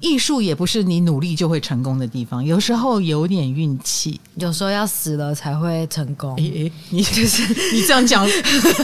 [0.00, 6.36] 艺术也不是你努力就会成功的地方，有时候有点运气，有时候要死了才会成功。
[6.36, 8.26] 你就 是你这样讲，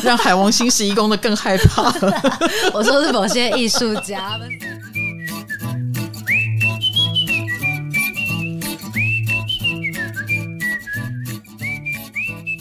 [0.03, 2.41] 让海王星十一宫的更害怕了。
[2.73, 4.39] 我说是某些艺术家。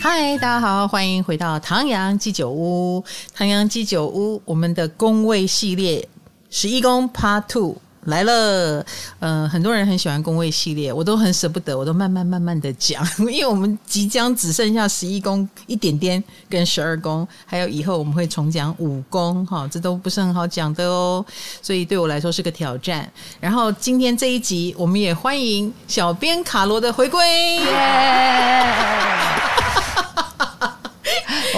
[0.01, 3.03] 嗨，大家好，欢迎回到唐阳鸡酒屋。
[3.33, 6.07] 唐阳鸡酒屋，我们的宫位系列
[6.49, 7.77] 十一宫 Part Two。
[8.05, 8.79] 来了，
[9.19, 21.23] 嗯、呃，很多人很喜欢宫位系列，我都很舍不得，我都慢慢慢慢的讲， 因为我们即将只剩下十一宫一点点，跟十二宫，还有以后我们会重讲五宫，哈，这都不是很好讲的哦，
[21.61, 23.11] 所以对我来说是个挑战。
[23.39, 27.19] 然后今天这一集，我们也欢迎小编卡罗的回归。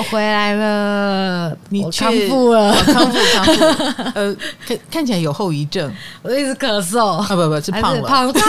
[0.01, 3.63] 我回来了，你我康复了，哦、康复康复。
[4.15, 4.35] 呃，
[4.67, 5.93] 看看起来有后遗症，
[6.23, 7.17] 我一直咳嗽。
[7.17, 8.33] 啊不不，是胖了，胖。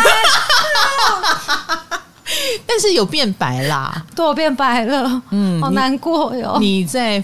[2.67, 6.57] 但是有变白啦，对，我变白了，嗯，好难过哟。
[6.59, 7.23] 你在。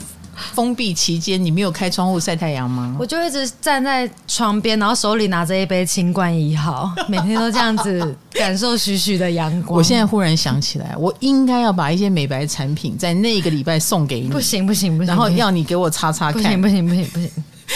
[0.55, 2.97] 封闭期间，你没有开窗户晒太阳吗？
[2.99, 9.79] 我就一直站在窗边，然后手里拿着一杯清冠一号，每天都这样子感受徐徐的阳光。
[9.79, 14.29] 我现在忽然想起来，我应该要把一些美白产品在那个礼拜送给你。
[14.29, 16.43] 不行不行不行，然后要你给我擦擦看。
[16.43, 17.31] 不行不行不行不行，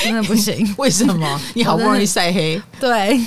[0.05, 0.75] 真的不行。
[0.79, 1.41] 为什么？
[1.55, 3.21] 你好不容易晒黑，对，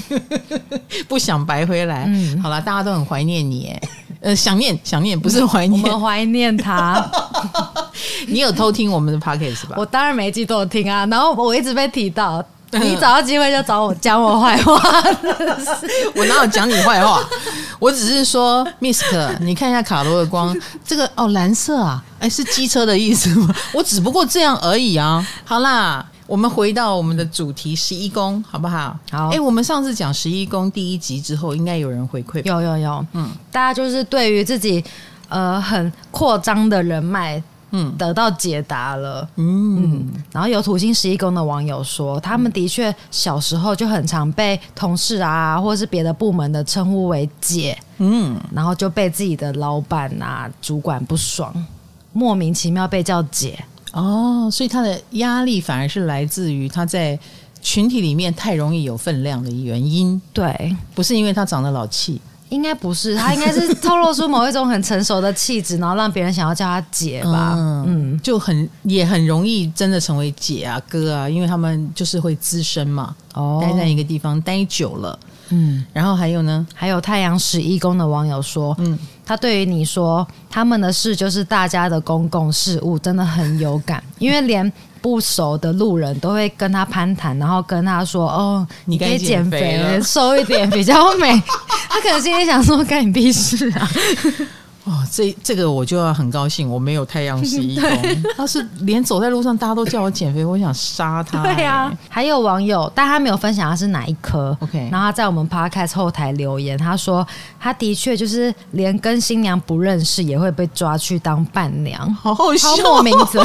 [1.08, 2.06] 不想白回来。
[2.08, 3.76] 嗯，好了，大家都很怀念你，
[4.26, 7.00] 呃，想念想念不是怀念，我们怀念他。
[8.26, 9.76] 你有偷听我们的 podcast 吧？
[9.78, 14.82] 我当然每一集都有听啊，然后我一直被提到，你找到机会就找我讲我坏话。
[16.16, 17.24] 我哪有讲你坏话？
[17.78, 23.54] 我只是说，Misk，你看一下卡罗的光，这个哦蓝色啊，哎是机车的意思吗？
[23.74, 25.24] 我只不过这样而已啊。
[25.44, 28.98] 好啦，我们回到我们的主题十一宫，好不好？
[29.12, 29.30] 好。
[29.30, 34.84] 哎，我们上次讲十一宫第一集之后，应该有人回馈，有有有，嗯，大家就是对于自己
[35.30, 37.42] 呃很扩张的人脉。
[37.72, 39.28] 嗯，得到解答了。
[39.36, 47.78] 嗯，嗯，然后有土星十一宫的网友说，他们的确小时候就很常被同事啊，或是别的部门的称呼为姐。
[47.98, 51.54] 嗯，然后就被自己的老板啊、主管不爽，
[52.14, 53.62] 莫名其妙被叫姐。
[53.96, 57.18] 哦，所以他的压力反而是来自于他在
[57.62, 60.22] 群体里面太容易有分量的原因。
[60.34, 62.20] 对，不是因为他长得老气。
[62.50, 67.56] 应该不是，他应该是透露出某一种很成熟的气质，然后让别人想要叫他姐吧。
[67.58, 75.18] 嗯，嗯，就很也很容易真的成为姐啊哥啊，因为他们就是会资深嘛，哦，待在一个地方待久了。
[75.50, 84.72] 嗯，然后还有呢，还有太阳十一宫的网友说，嗯，他对于你说他们的事就是大家的公共事务，真的很有感，因为连。
[85.02, 91.30] 不熟的路人都会跟他攀谈，然后跟他说：“哦，你可以减肥，瘦一点比较美。
[91.88, 93.88] ”他可能心里想说：“干你屁事啊！”
[94.86, 97.90] 哦，这这个我就要很高兴，我没有太阳十一 宫。
[98.38, 101.42] 他是连走在路上，大家都叫我减肥，我想杀他。
[101.42, 104.56] 对呀、啊，还有网友，但他没有分享他是哪一颗。
[104.60, 107.28] OK，然后他在我们 Podcast 后台留言，他说
[107.60, 113.42] 他的确就是连跟新娘不认识也会被抓去当伴娘， 好好笑，莫名字。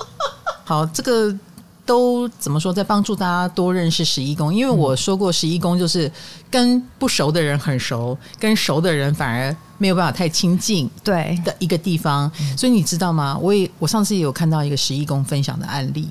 [0.64, 1.36] 好，这个
[1.84, 6.10] 都怎么说，在帮助大家多认识十一宫，因为我说过十一宫就是
[6.50, 11.40] 跟不熟的人很熟，跟熟的人反而没有办法太亲近，对。
[11.42, 12.30] 的一个地方。
[12.54, 13.36] 所以你知道吗？
[13.40, 16.06] 我也我上次也有看到一个十一宫分享的案例，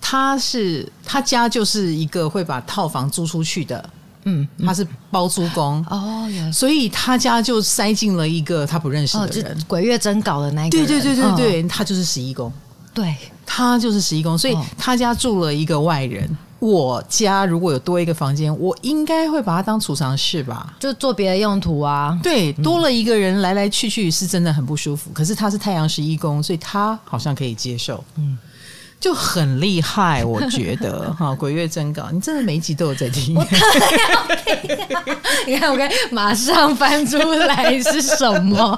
[0.00, 3.90] 他是他家就是一个会把套房租出去的，
[4.22, 5.84] 嗯，他是包租公。
[5.90, 12.52] 哦，所以他家就塞进了一个他不认识的人，哦、鬼月真搞的那一个，对对对对对，他就是十一宫。
[12.94, 13.14] 对，
[13.44, 16.28] 他就是十一宫，所以他家住了一个外人。
[16.60, 22.18] 哦、我家如果有多一个房间，我应该会把它当储藏室吧，就做别的用途啊。
[22.22, 25.10] 对，多了一个人来来去去是真的很不舒服。
[25.12, 28.02] 可是他是太阳十一宫，所以他好像可以接受。
[28.16, 28.38] 嗯。
[29.00, 33.32] 就很厉害，我觉得哈， 鬼月真稿，你真的每一集都有在听。
[33.36, 33.56] 我听
[35.46, 38.76] 你看，我可以马上翻出来是什么？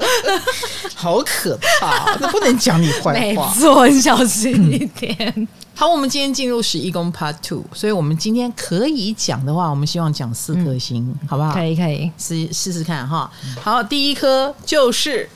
[0.94, 3.49] 好可怕，那不能讲你坏话。
[3.56, 5.17] 没错，你小心一点。
[5.37, 5.49] 嗯、
[5.81, 11.55] 好，我们今天进入十一宫 Part Two，所以我们今天可以讲的话，我们希望讲四颗星，嗯、好不好？
[11.55, 13.32] 可以，可以试试试看哈。
[13.62, 15.27] 好，第一颗就是。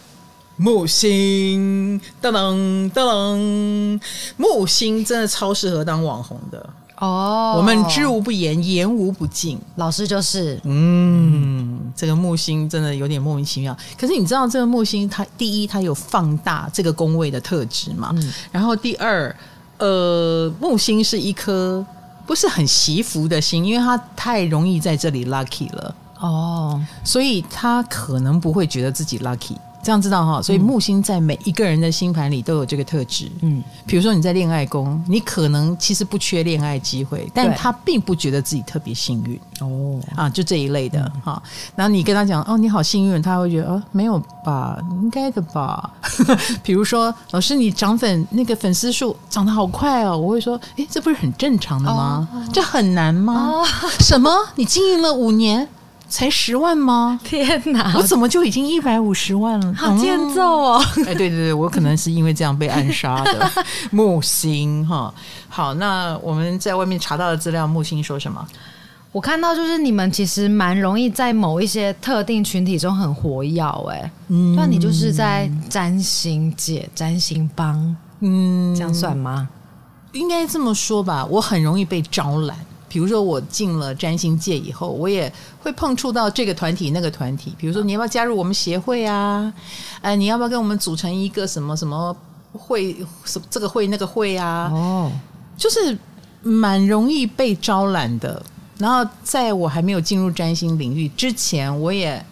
[0.56, 4.00] 木星，噔噔噔噔，
[4.36, 6.68] 木星真的超适合当网红的
[6.98, 7.54] 哦。
[7.56, 9.58] 我们知无不言，言无不尽。
[9.76, 13.74] 老师就是，嗯，这个木星真的有点莫名其妙。
[13.98, 18.10] 可是你知道，这个木星它第一，它有放大这个宫位的特质嘛？
[18.14, 18.32] 嗯。
[18.52, 19.34] 然后第二，
[19.78, 21.84] 呃，木星是一颗
[22.26, 29.56] 不是很惜福的星，因为它太容易在这里 lucky 了哦，所以他可能不会觉得自己 lucky。
[29.84, 33.30] 这样知道哈，所以木星在每一个人的星盘里都有这个特质。
[33.42, 39.38] 嗯，比如说你在恋爱宫，你可能其实不缺恋爱机会，但他并不觉得自己特别幸运。
[39.60, 41.40] 哦，啊，就这一类的哈。
[41.76, 45.90] 然后你跟他讲哦，你好幸运，他会觉得哦，没有吧，应该的吧。
[46.64, 52.26] 比如说老师，你涨粉那个粉丝数涨得好快哦，我会说，诶，这不是很正常的吗？
[52.52, 53.62] 这很难吗？
[54.00, 54.30] 什么？
[54.54, 55.68] 你经营了五年？
[56.14, 57.18] 才十万吗？
[57.24, 57.92] 天哪！
[57.96, 59.74] 我怎么就已经一百五十万了？
[59.74, 60.84] 好欠揍哦！
[61.04, 63.50] 哎，对对对，我可能是因为这样被暗杀的
[63.90, 65.12] 木星哈。
[65.48, 68.46] 好，那我们在外面查到的资料，木星说什么？
[69.10, 79.48] 我看到就是你们其实蛮容易在某一些特定群体中很活跃，哎，嗯，那你就是在占星界、占星帮，嗯，这样算吗？
[80.12, 82.56] 应该这么说吧，我很容易被招揽。
[82.94, 85.30] 比如说我进了占星界以后，我也
[85.60, 87.52] 会碰触到这个团体那个团体。
[87.58, 89.52] 比如说你要不要加入我们协会啊？
[90.00, 92.16] 哎，你要不要跟我们组成一个什么什么
[92.52, 92.94] 会？
[93.24, 94.70] 什这个会那个会啊？
[94.72, 95.10] 哦，
[95.56, 95.98] 就是
[96.44, 98.40] 蛮容易被招揽的。
[98.78, 102.24] 然后在我还没有进入占星领域之前，我也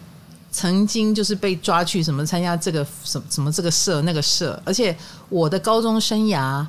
[0.49, 4.95] 曾经就是被抓去什么参加这个什么什么这个社那个社，而且
[5.27, 6.65] 我的高中生涯，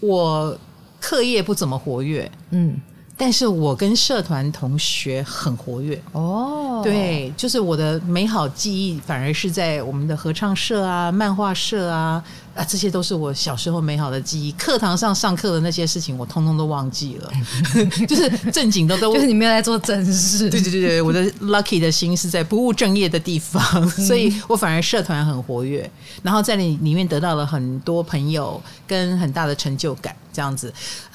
[0.00, 0.54] 我
[1.00, 2.78] 课业不怎么活跃，嗯。
[3.20, 6.00] 但是我跟社团同学很活跃。
[6.12, 12.24] 哦，对，就是我的美好记忆反而是在我们的合唱社啊、漫画社啊
[12.54, 14.50] 啊，这些都是我小时候美好的记忆。
[14.52, 17.30] 课堂上上课的那些事情，我通通都忘记了，
[18.08, 20.50] 就是正经的都，就是你没有在做正事。
[20.50, 25.88] 对对对对，我的 lucky 的心是在不务正业的地方，所以我反而社团很活跃，
[26.22, 30.14] 然后在里里面得到了很多朋友跟很大的成就感。
[30.32, 30.72] 这样子，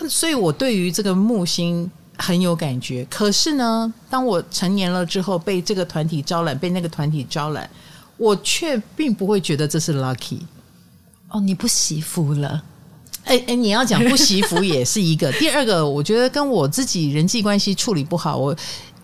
[0.10, 3.08] 所以我对于这个木星很有感觉。
[3.10, 7.68] 可是呢，当我成年了之后，被这个团体招揽，被那个团体招揽，
[8.18, 10.40] 我却并不会觉得这是 lucky。
[11.36, 12.64] 哦，你不惜福了？
[13.26, 15.30] 哎哎，你要讲不惜福也是一个。
[15.38, 18.56] 第二个，我觉得跟我自己人际关系处理不好，我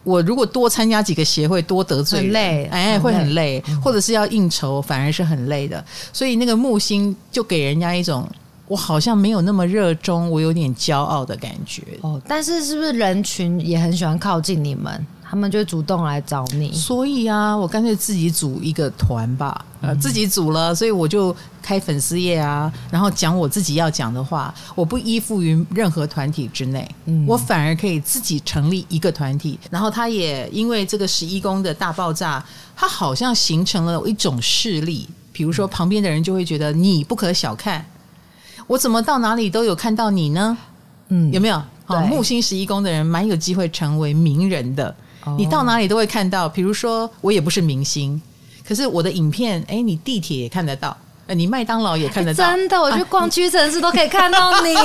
[0.06, 5.83] 我如果多参加几个协会，多得罪，很累，哎，会很累，或者是要应酬，反而是很累的。
[6.13, 8.25] 所以那个木星就给人家一种。
[8.68, 11.84] 我好像没有那么热衷，我有点骄傲的感觉。
[12.00, 15.06] 哦，但是是不是人群也很喜欢靠近你们？
[15.31, 16.74] 他们就主动来找你。
[16.74, 19.63] 所以啊，我干脆自己组一个团吧。
[19.80, 24.54] 呃，自己组了，所以我就开粉丝页啊，然后讲我自己要讲的话。
[24.75, 29.57] 我不依附于任何团体之内，嗯，我反而可以自己成立一个团体。
[29.69, 32.44] 然后他也因为这个十一宫的大爆炸，
[32.75, 35.07] 他好像形成了一种势力。
[35.31, 37.86] 比如说，旁边的人就会觉得你不可小看。
[38.68, 40.57] 我怎么到哪里都有看到你呢？
[41.07, 41.63] 嗯，有没有？
[41.86, 44.94] 好，木星十一宫的人蛮有机会成为名人的。
[45.26, 46.50] 哦，你到哪里都会看到。
[46.50, 48.22] 比如说，我也不是明星，
[48.68, 50.96] 可是我的影片，哎，你地铁也看得到。
[51.34, 54.76] 你麦当劳也看得到，真的，我去逛屈臣氏都可以看到你。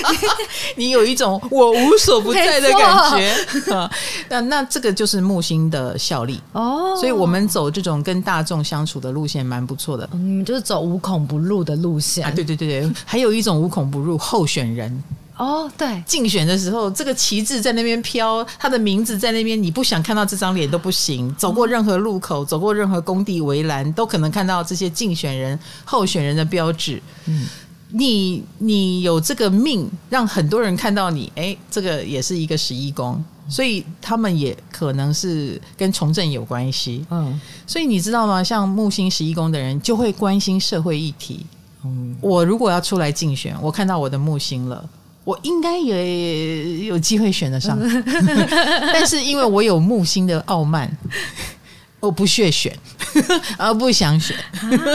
[0.74, 3.90] 你有一种我无所不在的感觉啊。
[4.30, 6.96] 那那这个就是木星的效力哦。
[6.98, 10.08] 所以我们走这种跟大众相处的路线蛮不错的。
[10.12, 12.30] 你们就是走无孔不入的路线啊？
[12.30, 15.04] 对对对对，还有一种无孔不入候选人。
[15.36, 21.34] 哦，对，竞选的时候，这个旗帜在那边飘，他的名字在那边，你不想看到这张脸都不行。
[21.36, 27.02] 走过任何路口，走过任何工地围栏，都可能看到这些竞选人、候选人的标志。
[27.26, 27.46] 嗯，
[27.90, 37.04] 你你有这个命，让很多人看到你，哎，这个也是一个十一宫，所以他们也可能是跟从政有关系。
[37.10, 38.42] 嗯，所以你知道吗？
[38.42, 41.44] 像木星十一宫的人就会关心社会议题。
[41.84, 44.82] 嗯，我如果要出来竞选，我看到我的木星了。
[45.26, 47.76] 我应该也有机会选得上，
[48.94, 50.88] 但是因为我有木星的傲慢，
[51.98, 52.72] 我不屑选，
[53.58, 54.36] 而不想选。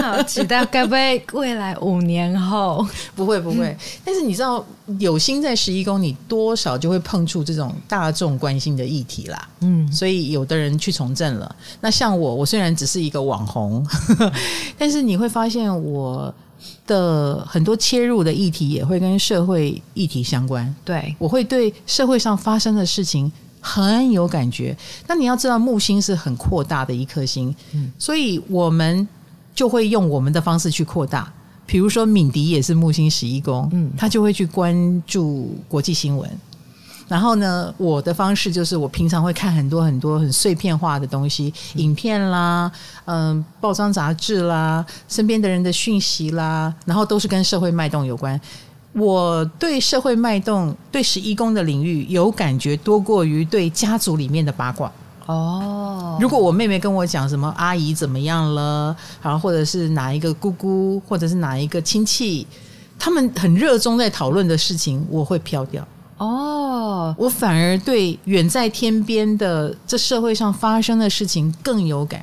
[0.01, 3.75] 啊、好期待，该不会未来五年后 不会不会？
[4.05, 4.65] 但是你知道，
[4.99, 9.49] 有心在十一宫，你多少就会碰触这种大众关心的议题啦。
[9.59, 11.53] 嗯，所以有的人去从政了。
[11.81, 13.85] 那像我，我虽然只是一个网红，
[14.77, 16.33] 但是你会发现我。
[16.85, 24.75] 的很多切入的议题也会跟社会议题相关，对，我会对社会上发生的事情很有感觉。
[25.07, 29.07] 那你要知道，木星是很扩大的一颗星，嗯，所以我们
[29.53, 31.31] 就会用我们的方式去扩大。
[31.65, 36.29] 比如说，敏迪也是木星十一宫，嗯，他就会去关注国际新闻。
[37.11, 42.71] 然后呢，我的方式就是我平常会看很多很多很碎片化的东西，嗯、影片啦，
[43.03, 48.39] 嗯、呃，报章杂志啦，身边的人的讯息啦，然后都是跟社会脉动有关。
[48.93, 54.89] 我对社会脉动、对十一宫的领域有感觉，多过于对家族里面的八卦。
[55.25, 62.47] 哦，如果我妹妹跟我讲什么阿姨怎么样了，然后或者是哪一个姑姑，或者是哪一个亲戚，
[62.97, 65.85] 他们很热衷在讨论的事情，我会飘掉。
[66.17, 66.70] 哦，
[67.17, 72.21] 我反而对远在天边的这社会上发生的事情更有感。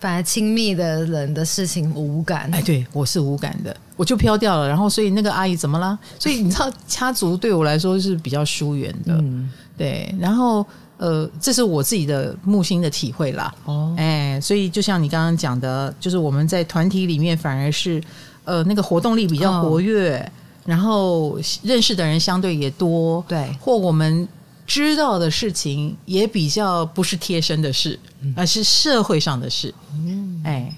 [0.00, 4.68] 反而亲密的人的事情无感，哎，对，我是无感的，我就飘掉了。
[4.68, 5.98] 然后，所以那个阿姨怎么了？
[6.18, 10.14] 所以你知道，家族对我来说是比较疏远的，嗯、对。
[10.20, 10.66] 然后，
[10.98, 13.54] 呃，这是我自己的木星的体会啦。
[13.64, 18.02] 哦，哎，所以就像你刚刚讲的，就是我们在团体里面反而是，
[18.44, 20.30] 呃，那个活动力比较活跃，哦、
[20.64, 24.28] 然后认识的人相对也多，对，或我们。
[24.66, 28.00] 知道的事情也比较不是贴身的事，
[28.34, 29.72] 而是社会上的事。
[29.92, 30.74] 嗯，哎，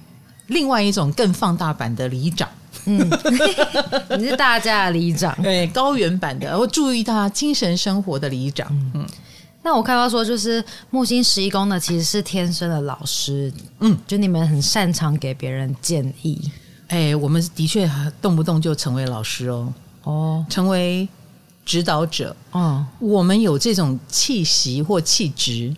[0.48, 2.48] 另外一种更放大版的里长，
[2.86, 2.98] 嗯，
[4.18, 8.66] 你是大家的里长，对，高原版的，我注意他精神生活的里长。
[8.92, 9.06] 嗯，
[9.62, 13.52] 那我看到说，就是木星十一宫呢，其实是天生的老师。
[13.78, 16.50] 嗯，就你们很擅长给别人建议。
[16.88, 17.90] 哎，我们的确
[18.20, 19.72] 动不动就成为老师哦。
[20.04, 21.08] 哦，成为。
[21.66, 25.74] 指导者，嗯，我们有这种气息或气质，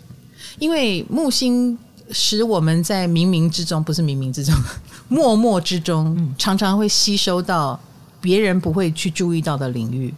[0.58, 1.78] 因为木星
[2.10, 4.54] 使我们在冥冥之中，不是冥冥之中，
[5.08, 7.80] 默默之中，常常会吸收到
[8.20, 10.12] 别人不会去注意到的领域。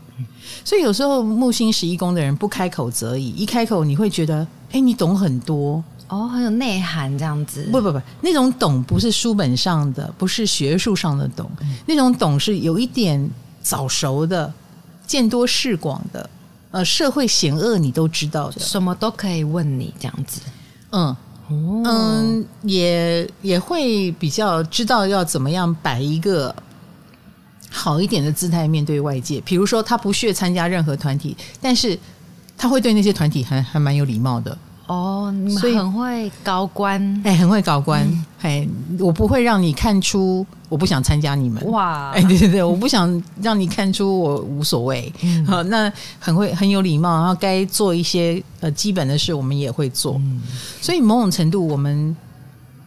[0.64, 5.80] 所以有时候木星十一宫的人不开口则已，一开口你会觉得，哎，你懂很多
[6.10, 7.66] 哦，很有内涵这样子。
[7.72, 11.50] 不不不，那种懂不是书本上的，不是学术上的懂，
[11.86, 13.30] 那种懂是有一点
[13.62, 14.52] 早熟的。
[15.06, 16.30] 见多识广的，
[16.70, 20.40] 呃，社会险恶你都知道的，什么都可以问你这样子，
[20.92, 21.06] 嗯，
[21.48, 26.54] 哦、嗯，也也会比较知道要怎么样摆一个
[27.68, 29.40] 好一点的姿态面对外界。
[29.40, 31.98] 比如说，他不屑参加任何团体，但是
[32.56, 34.56] 他会对那些团体还还蛮有礼貌的。
[34.90, 38.02] 哦，你们很会高官，哎，很会高官，
[38.40, 50.42] 哎、嗯，我不会让你看出我不想参加你们，哇，哎，对对对，我不想让你看出我无所谓，嗯、好，那很会很有礼貌，然后该做一些呃基本的事，我们也会做，嗯、
[50.80, 52.16] 所以某种程度我们。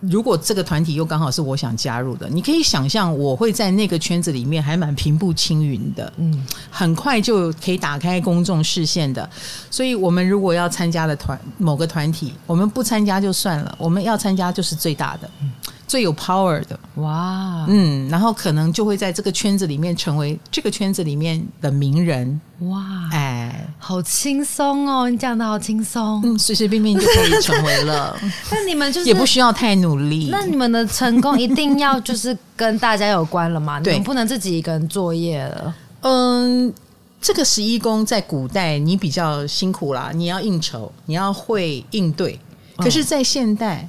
[0.09, 9.29] 如果这个团体又刚好是我想加入的，你可以想象我会在那个圈子里面还蛮平步青云的，嗯，很快就可以打开公众视线的。
[9.71, 15.29] 所以，我们如果要参加的团某个团体，我们不参加就算了，我们要参加就是最大的。
[15.41, 15.51] 嗯
[15.93, 16.79] 最有 power 的。
[16.95, 22.41] 哇，嗯，然后可能就会在这个圈子里面成为这个圈子里面的名人。
[22.61, 28.19] 哇，哎，好轻松哦，你讲的好轻松，嗯，随随便便就可以成为了。
[28.49, 33.77] 那你们就是也不需要太努力，那你们的成功一定要就是跟大家有关了吗？
[33.85, 35.75] 你们不能自己一个人作业了。
[36.01, 36.73] 嗯，
[37.21, 42.39] 这个十一宫在古代你比较辛苦啦，你要应酬，你要会应对，
[42.77, 43.87] 可是，在现代。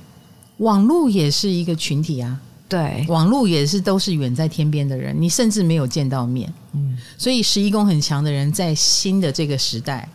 [0.59, 10.09] 网络也是一个群体啊，对，网络也是都是远在天边的人，你甚至没有见到面，嗯，所以十一宫很强的人，在新的这个时代，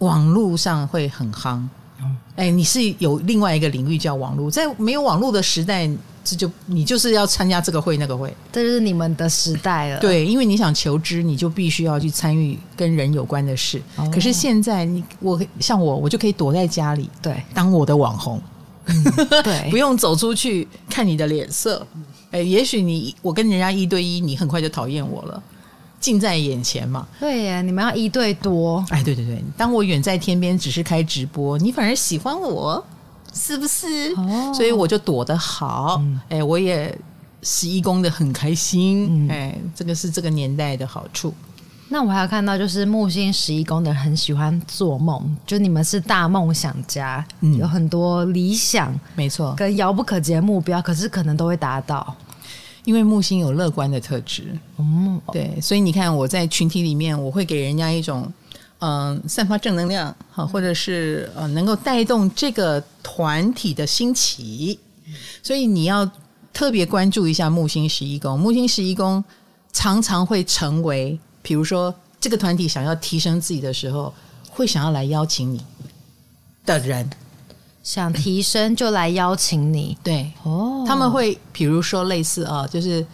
[0.00, 1.62] 网络上会很夯，
[2.36, 5.90] 哎，你是有另外一个领域叫网络，在没有网络的时代，
[6.22, 18.38] 这就你就是要参加这个会那个会，这就是你们的时代了，对，因为你想求知，你就必须要去参与跟人有关的事，哦，可是现在你我像我，我就可以躲在家里，对，当我的网红。
[18.88, 21.86] 嗯、对， 不用走出去看你的脸色，
[22.30, 25.42] 哎，也许你我跟人家一对一，你很快就讨厌我了，
[26.00, 27.06] 近在眼前嘛。
[27.20, 28.84] 对呀，你们要一对多。
[28.90, 32.84] 哎，对对对，当我远在天边，只是开直播，你反而喜欢我，
[33.32, 34.14] 是不是？
[34.16, 36.96] 哦，所以我就躲得好，哎，我也
[37.42, 41.32] 十一宫的很开心，哎，这个是这个年代的好处。
[41.90, 52.14] 那我还有看到，就是木星十一宫的人很喜欢做梦，就你们是大梦想家，嗯、有很多理想，没错，跟遥不可及的目标，可是可能都会达到，
[52.84, 54.54] 因为木星有乐观的特质。
[54.76, 58.30] 嗯，对，所以你看我在群体里面，我会给人家一种
[58.80, 64.78] 嗯、呃、散发正能量，好，或者是呃能够带动这个团体的兴起，
[65.42, 66.08] 所以你要
[66.52, 69.24] 特别关注一下木星十一宫，木星十一宫
[69.72, 71.18] 常常会成为。
[71.42, 74.12] 比如说，这个团体想要提升自己的时候，
[74.50, 75.64] 会想要来邀请你
[76.66, 77.08] 的人，
[77.82, 79.96] 想提升就来邀请你。
[80.02, 83.06] 对，哦，他们会比如说类似啊，就是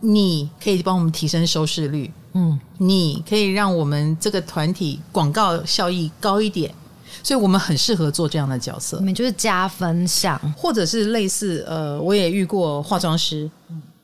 [0.00, 6.74] 你可以帮我们提升收视率，嗯，你可以让我们这个团体广告效益高一点，
[7.22, 8.98] 所以我们很适合做这样的角色。
[8.98, 13.50] 你们就是加分项，或者是类似呃，我也遇过化妆师。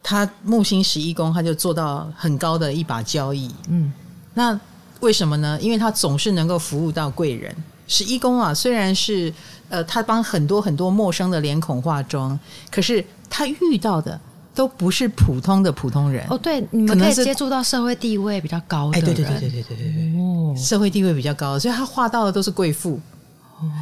[0.03, 3.55] 他木星十一宫，他就做到很高的一把交椅。
[3.69, 3.93] 嗯，
[4.35, 4.59] 那
[5.01, 5.59] 为什么呢？
[5.61, 7.55] 因为他总是能够服务到贵人。
[7.89, 9.33] 十一宫啊，虽然是
[9.69, 12.39] 呃，他帮很多很多陌生的脸孔化妆，
[12.71, 14.19] 可是他遇到的
[14.55, 16.27] 都不是普通的普通人。
[16.31, 19.03] 哦，对，你们可以接触到社会地位比较高的人。
[19.03, 22.99] 哎，对对对对对对对对，哦，社会地位比较高，所以他画到的都是贵妇。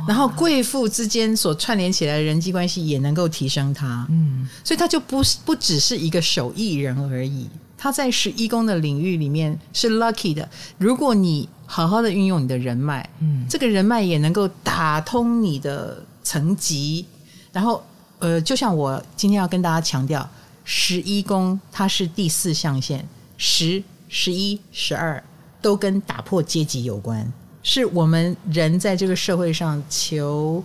[0.07, 7.49] 然后贵妇之间所串联起来的人际关系也能够提升他，嗯，所以他就不不只是一个手艺人而已。
[7.77, 10.47] 他在十一宫的领域里面是 lucky 的。
[10.77, 17.07] 如果你好好的运用你的人脉，嗯，这个人脉也能够打通你的层级。
[17.53, 17.83] 然后，
[18.19, 20.29] 呃，就像我今天要跟大家强调，
[20.63, 23.03] 十一宫它是第四象限，
[23.39, 25.23] 十、十一、十二
[25.63, 27.33] 都跟打破阶级有关。
[27.63, 30.63] 是我们人在这个社会上求，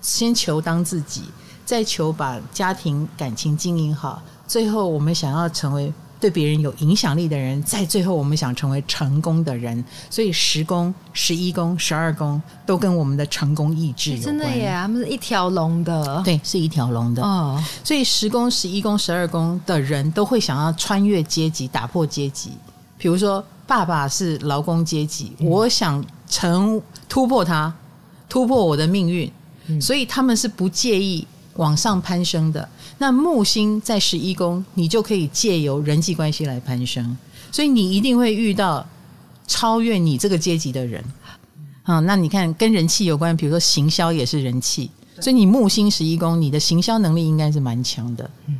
[0.00, 1.22] 先求当自己，
[1.64, 9.84] 再求把家庭感情经营好，最后我们想要成为对别人有影响力的人，再最后我们想成为成功的人。
[10.08, 14.24] 所以十宫、十一宫、十二宫都跟我们的成功意志有关。
[14.24, 17.22] 真的耶，他们是一条龙的，对，是一条龙的。
[17.22, 22.52] 哦，所以十宫、十一宫、十二宫的人都会想要穿越阶级，打破阶级。
[22.96, 26.02] 比如说，爸爸是劳工阶级，嗯、我想。
[26.28, 27.72] 成突破它，
[28.28, 29.30] 突破我的命运，
[29.66, 32.68] 嗯、所以他们是不介意往上攀升的。
[32.98, 37.16] 那木星在十一宫，你就可以借由人际关系来攀升，
[37.52, 38.86] 所以你一定会遇到
[39.46, 41.02] 超越你这个阶级的人。
[41.84, 48.30] 啊，那你看跟人气有关，比如说行销也是人气，所以你木星十一宫，你的行销能力应该是蛮强的。
[48.46, 48.58] 嗯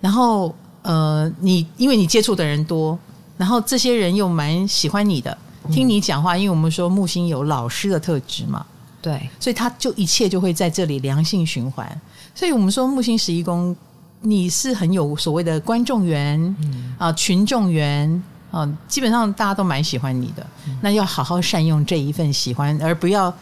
[0.00, 0.52] 然后
[0.82, 2.98] 呃，你因为你接触的人多，
[3.36, 5.38] 然后这些人又蛮喜欢你的。
[5.70, 8.64] 听你讲话，因为我们说木星有老师的特质嘛，
[9.00, 12.00] 对，所以他就一切就会在这里良性循环。
[12.34, 13.74] 所以我们说木星十一宫，
[14.20, 20.46] 你是很有所谓的观众缘、嗯、啊，群众缘啊，基本上大家都蛮喜欢你的。
[20.66, 23.32] 嗯、那要好好善用这一份喜欢，而不要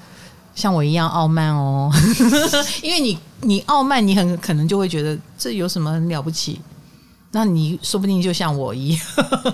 [0.54, 1.90] 像我一样傲慢哦，
[2.82, 6.60] 因为你你傲慢，你很可能就会觉得这有什么很了不起。
[7.32, 9.00] 那你说不定就像我一样，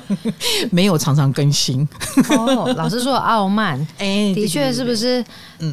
[0.73, 1.87] 没有常常更新。
[2.31, 5.25] 哦，老师说傲慢， 哎，的确是不是？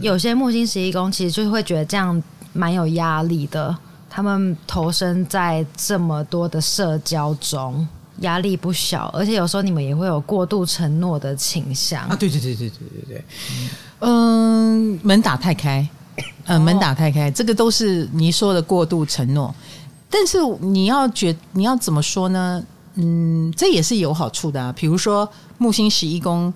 [0.02, 3.76] 有些木星十一宫其实就会觉得这样蛮有压力的。
[4.10, 7.88] 他们投身在这么多的社交中，
[8.20, 12.16] 压力不小，而且有时候你们也会有过度承诺的倾向啊！
[12.16, 13.26] 对对对对对对对，
[14.02, 15.88] 嗯，门打太开，
[16.46, 19.56] 嗯，门打太开，这个都是你说的过度承诺。
[20.14, 22.64] 但是你要觉你要怎么说呢？
[22.94, 24.72] 嗯，这也是有好处的啊。
[24.78, 26.54] 比如说木星十一宫，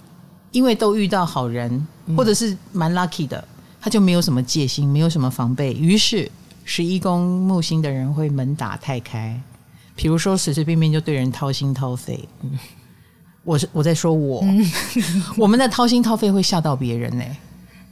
[0.52, 3.44] 因为都遇到好人，或者是蛮 lucky 的，
[3.82, 5.74] 他就没有什么戒心，没有什么防备。
[5.74, 6.32] 于是
[6.66, 9.42] 十一宫木星的人会门打太开，
[9.96, 12.30] 比如说随随便便就对人掏心掏肺。
[13.44, 14.46] 我是我在说我，
[15.36, 17.38] 我们的掏心掏肺会吓到别人呢、欸。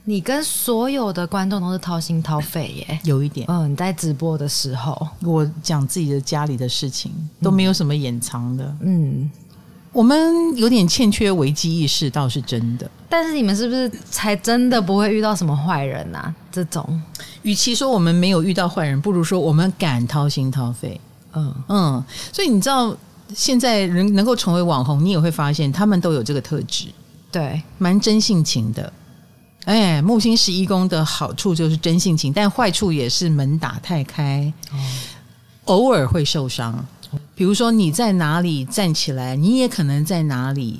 [0.08, 3.44] 你跟所有的观众都是掏心掏肺耶，有一点。
[3.50, 8.76] 嗯，你在直播的时候，我讲自己的家里的事情，都没有什么掩藏的。
[8.82, 9.28] 嗯，
[9.92, 12.88] 我们有点欠缺危机意识，倒是真的。
[13.08, 16.32] 但是你们是不是才真的不会遇到什么坏人啊？
[16.52, 17.02] 这种，
[17.42, 21.00] 与其说我们没有遇到坏人，不如说我们敢掏心掏肺。
[21.32, 22.96] 嗯嗯，所以你知道，
[23.34, 26.86] 现在人能够成为网红，你也会发现他们都有这个特质，
[27.32, 28.92] 对，蛮真性情的。
[29.66, 34.78] 哎，木星十一宫的好处就是真性情，但坏处也是门打太开，哦、
[35.64, 36.86] 偶尔会受伤。
[37.34, 40.78] 比如说你在哪里站起来，你也可能在哪里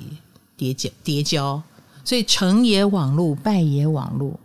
[0.55, 1.61] 跌跤跌跤，
[2.05, 4.39] 所以成也网路，败也网路。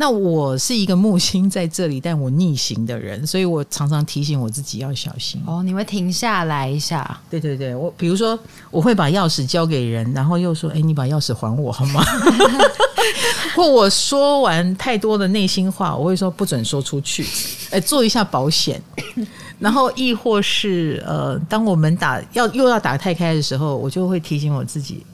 [0.00, 5.42] 那我是一个木星在这里，但我逆行的人，所以我常常提醒我自己要小心。
[5.46, 7.20] 哦，你会停下来一下？
[7.28, 8.36] 对对对，我比如说
[8.70, 12.02] 我会把钥匙交给人，然后又说：“哎，你把钥匙还我好吗？”
[13.54, 17.26] 或我说完太多的内心话，我会说不准说出去，
[17.70, 18.82] 哎，做一下保险。
[19.58, 25.04] 然后亦或是呃，当我们打要又要打太开的时候，我就会提醒我自己。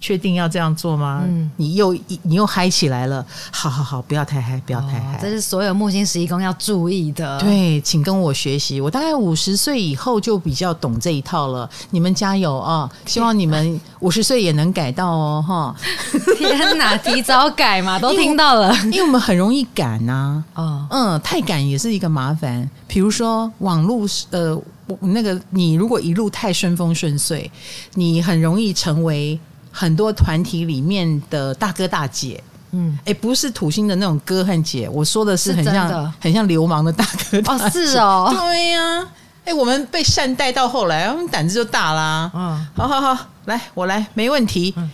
[0.00, 1.22] 确定要这样做吗？
[1.26, 5.16] 嗯，你又你又嗨起来了，好好好，不要太嗨，不要太嗨。
[5.16, 7.38] 哦，这是所有木星十一宫要注意的。
[7.40, 8.80] 对，请跟我学习。
[8.80, 11.68] 我大概五十岁以后就比较懂这一套了。
[11.90, 12.88] 你们加油啊！
[13.06, 15.74] 希望你们五十岁也能改到哦，哈！
[16.36, 18.74] 天哪，提早改嘛， 都听到了。
[18.84, 22.68] 因为，我们很容易赶呐，啊，哦，嗯，太赶也是一个麻烦。
[22.86, 24.56] 比如说网络，呃，
[25.00, 27.50] 那个你如果一路太顺风顺水，
[27.94, 29.38] 你很容易成为。
[29.78, 37.64] 很多团体里面的大哥大姐，嗯，哎，不是土星的那种哥和姐，我说的是很像很像流氓的大哥大姐。
[37.64, 39.08] 哦，是哦， 对呀，啊，
[39.44, 42.30] 哎，我们被善待到后来，我们胆子就大啦。
[42.34, 44.72] 嗯，好好好，来，我来，没问题。
[44.78, 44.90] 嗯，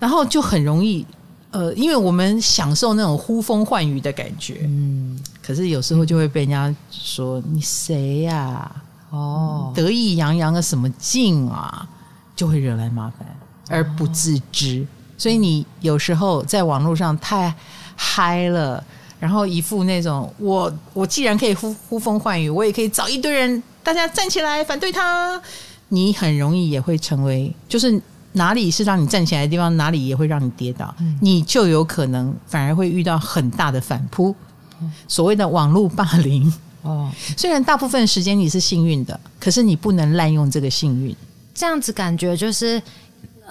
[0.00, 1.06] 然后就很容易，
[1.52, 8.82] 呃，因为我们享受那种呼风唤雨的感觉，嗯，可是有时候就会被人家说你谁呀、啊？
[9.10, 11.86] 哦，得意洋洋的什么劲啊，
[12.34, 13.28] 就会惹来麻烦
[13.68, 14.86] 而不自知。
[15.16, 17.54] 所以你有时候在网络上太
[17.96, 18.82] 嗨了，
[19.20, 25.40] 然后一副那种我我既然可以呼呼风唤雨，我也可以找一堆人大家站起来反对他，
[25.88, 28.00] 你很容易也会成为就是。
[28.36, 34.34] 哪里是让你站起来的地方，哪里也会让你跌倒，嗯、你就有可能反而会遇到很大的反扑。
[34.80, 41.14] 嗯、所谓的网络霸凌哦，虽然大部分时间你是幸运的，可是你不能滥用这个幸运。
[41.54, 42.82] 这样子感觉就是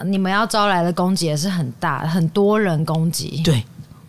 [0.05, 3.41] 你们要招来的攻击也是很大，很多人攻击。
[3.43, 3.63] 对，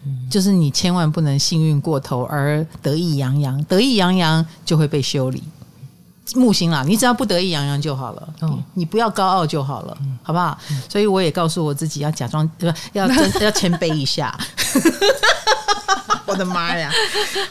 [0.07, 5.42] 嗯、就是你千万不能幸运过头而得意洋洋，得意洋洋就会被修理。
[6.35, 10.59] 木星啦，你只要不得意洋洋就好了，哦、你不要高傲就好了，嗯、好不好？
[10.70, 12.77] 嗯、所以我也告诉我自己要假装，对吧？
[12.94, 14.37] 要真 要谦卑一下。
[16.27, 16.90] 我的妈呀，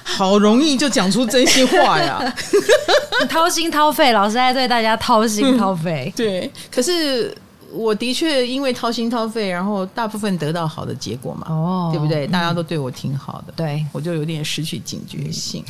[0.03, 2.35] 好容易就讲出真心话呀！
[3.29, 6.11] 掏心掏肺，老师在对大家掏心掏肺。
[6.15, 7.33] 嗯、对，可是
[7.73, 12.27] 我的确因为掏心掏肺，然后大部分得到好的结果嘛，哦，对不对？
[12.27, 15.63] 大家都对我挺好的，对，我就有点失去警觉性。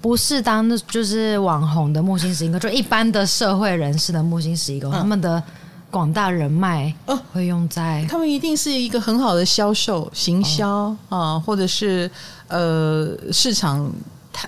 [0.00, 5.42] 不是当的，就是网红的木星十一宫，就一般的社会人士的木星十一宫，嗯、他们的
[5.90, 6.92] 广大人脉
[7.32, 12.10] 会用在、哦，他们一定是一个很好的销售、行销啊、哦呃，或者是
[12.48, 13.90] 呃市场。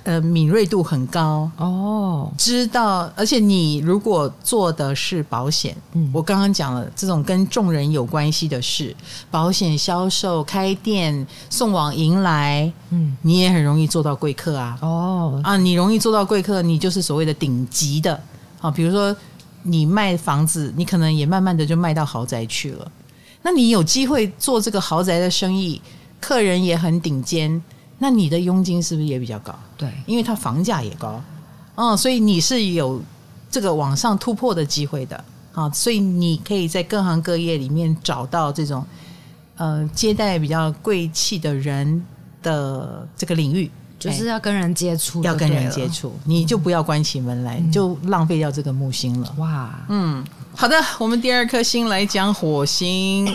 [0.04, 3.10] 呃，敏锐度很高哦，知道。
[3.16, 8.94] 而且你如果做的是保险，嗯，我刚刚讲了这种跟众人有关系的事，
[9.30, 14.78] 保险销售、开店、送往迎来，嗯，你也很容易做到贵客啊。
[14.80, 18.20] 哦啊，你容易做到贵客，你就是所谓的顶级的
[18.60, 18.70] 啊。
[18.70, 19.14] 比如说
[19.62, 22.90] 你卖房子，你可能也慢慢的就卖到豪宅去了。
[23.42, 25.80] 那你有机会做这个豪宅的生意，
[26.20, 27.60] 客人也很顶尖。
[28.00, 29.54] 那你的佣金是不是也比较高？
[29.76, 31.22] 对，因为它房价也高，
[31.76, 33.00] 嗯，所以你是有
[33.48, 35.24] 这个往上突破的机会的。
[35.52, 38.86] 啊，所以你可以在各行各业里面找到这种
[39.56, 42.06] 呃接待比较贵气的人
[42.40, 49.34] 的这个领域，就是要跟人接触，要跟人接触，你就不要关起门来，嗯、就浪费掉这个木星了。
[49.38, 53.26] 哇，嗯，好的，我们第二颗星来讲火星。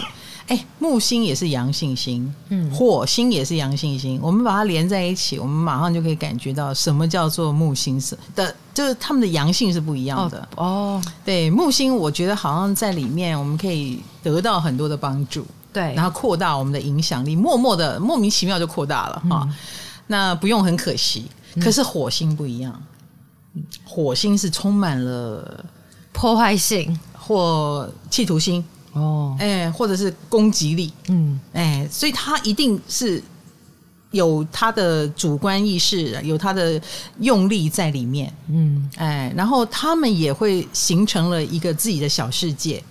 [0.47, 10.65] 哎，木星也是阳性星，嗯，火星也是阳性星，我们把它连在一起，我们马上就可以感觉到什么叫做木星是的，就是他们的阳性是不一样的哦。
[10.65, 19.49] 哦对，木星我觉得好像在里面，我们可以得到很多的帮助，对，然后扩大我们的影响力，默默的莫名其妙就扩大了哈。
[20.05, 21.25] 那不用很可惜，
[21.59, 22.79] 可是火星不一样，
[23.55, 25.65] 嗯、火星是充满了
[26.13, 28.63] 破坏性或企图心。
[28.95, 33.21] 哦，哎，或者是攻击力，嗯，哎，所以他一定是
[34.11, 36.81] 有他的主观意识，有他的
[37.19, 42.81] 用力在里面，嗯，哎，然后他们也会形成了一个自己的小世界。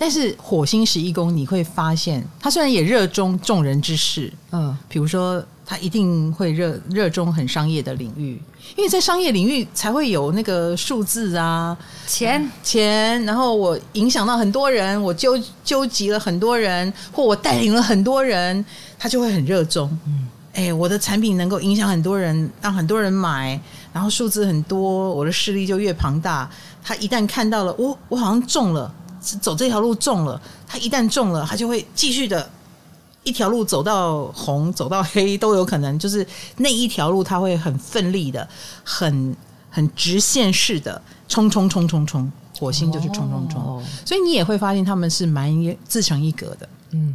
[0.00, 8.40] 但是火星十一宫，你会发现，他虽然也热衷众人之事，嗯，比如说他一定会热热衷很商业的领域，
[8.78, 18.64] 因为在商业领域才会有那个数字啊，钱钱，然后我影响到很多人，我纠纠集了很多人，或我带领了很多人，
[18.98, 23.60] 他就会很热衷，嗯，哎，我的产品能够影响很多人，让很多人买，
[23.92, 26.50] 然后数字很多，我的势力就越庞大。
[26.82, 28.90] 他一旦看到了，我我好像中了。
[29.20, 32.48] 走这条路中了，他一旦中了，他就会继续的
[33.22, 35.98] 一条路走到红，走到黑都有可能。
[35.98, 38.48] 就是那一条路，他会很奋力的、
[38.82, 39.36] 很
[39.70, 43.62] 很直线式的冲冲冲冲冲，火星就是冲冲冲。
[43.62, 46.68] 哦、所以你也会发现他们是蛮自成一格的。
[46.92, 47.14] 嗯，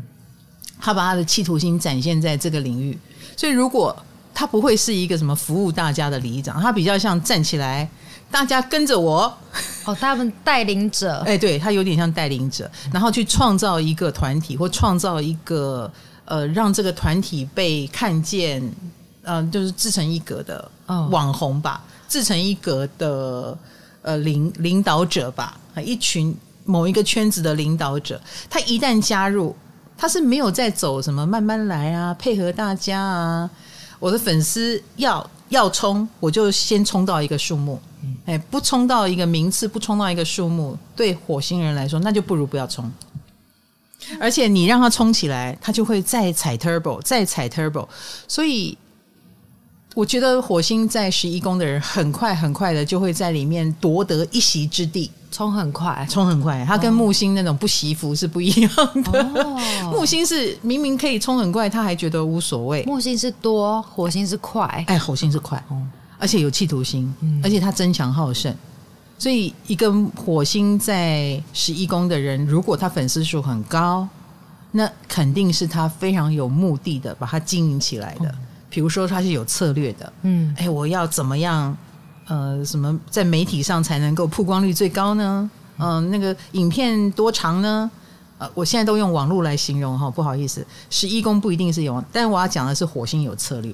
[0.79, 2.97] 他把他的企图心展现在这个领域。
[3.35, 3.95] 所以如果
[4.33, 7.89] 他不会是一个什么服务大家的里长，他比较像站起来。
[8.29, 9.33] 大家跟着我。
[9.85, 15.89] 哦，他们带领者， 哎，对，他有点像带领者，然后去创造一个团体，或创造一个
[16.25, 18.59] 呃，让这个团体被看见，
[19.21, 20.71] 嗯、呃，就是自成一格的
[21.11, 23.55] 网红吧，哦、自成一格的
[24.01, 26.35] 呃领领导者吧，一群
[26.65, 29.55] 某一个圈子的领导者，他一旦加入，
[29.95, 33.47] 他是没有在走什么慢慢来啊，配合大家啊，
[33.99, 37.79] 我的粉丝要要冲，我就先冲到一个数目。
[38.25, 42.91] 哎，不冲到一个名次，不冲到一个数目，对火星人来说，那就不如不要冲。
[44.19, 47.87] 而且你让他冲起来，他就会再踩 turbo，再踩 turbo。
[48.27, 48.77] 所以
[49.95, 56.63] 我觉得火星在十一宫的人，很快很快的就会在里面夺得一席之地，冲很快，冲很快。
[56.67, 58.69] 他跟木星那种不惜福是不一样
[59.03, 59.23] 的。
[59.43, 59.57] 哦、
[59.91, 62.83] 木星是明明可以冲很快，他还觉得无所谓。
[62.83, 64.83] 木星是多，火星是快。
[64.87, 65.63] 哎，火星是快，
[66.17, 68.55] 而且有企图心，嗯、而且他争强好胜。
[69.17, 74.07] 所以，一个火星在十一宫的人，如果他粉丝数很高，
[74.71, 78.29] 那肯定是他非常有目的的把它经营起来的。
[78.29, 78.35] 嗯
[78.67, 81.77] 比如说他是有策略的，嗯，哎，我要怎么样？
[82.25, 85.49] 呃，什么在媒体上才能够曝光率最高呢？
[85.77, 87.89] 嗯、呃，那个影片多长呢？
[88.37, 93.73] 呃，我现在都用网络来形容哈，不好意思，十一宫不一定是有，但我要讲的是火星有策略，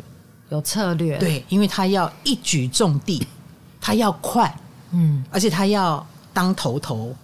[0.52, 3.26] 有策略，对，因为他要一举中地，
[3.80, 4.54] 他要快，
[4.92, 7.16] 嗯，而且他要当头头，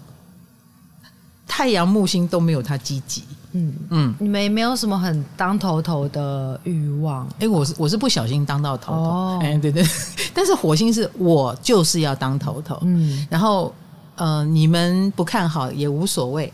[1.45, 3.23] 太阳木星都没有他积极。
[3.51, 7.25] 嗯嗯，你们也没有什么很当头头的欲望。
[7.31, 9.39] 哎、欸，我是我是不小心当到头头。
[9.43, 9.85] 哎、哦，对对。
[10.33, 12.79] 但是火星是我就是要当头头。
[12.83, 13.73] 嗯，然后
[14.15, 16.53] 呃，你们不看好也无所谓。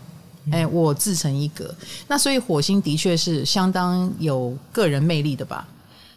[0.51, 1.73] 哎、欸，我自成一格。
[2.07, 5.67] 那所以火星的确是相当有个人魅力的吧？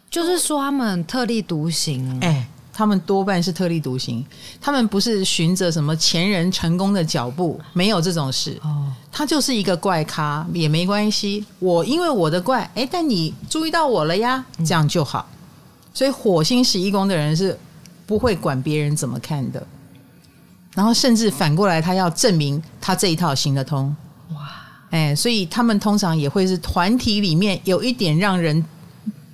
[0.09, 2.19] 就是说他们特立独行。
[2.21, 2.47] 哎、欸。
[2.77, 4.23] 他们多半是特立独行，
[4.61, 8.55] 他们不是循着什么前人成功的脚步，没有这种事。
[8.61, 15.27] 哦，他就是一个怪咖也没关系，我因为我的怪，哎，但你注意到我了呀，这样就好。
[15.91, 17.57] 所以火星十一宫的人是
[18.05, 19.65] 不会管别人怎么看的，
[20.75, 23.95] 然后甚至反过来，他要证明他这一套行得通。
[24.35, 24.51] 哇，
[24.91, 28.63] 哎，所以他们通常也会是团体里面有一点让人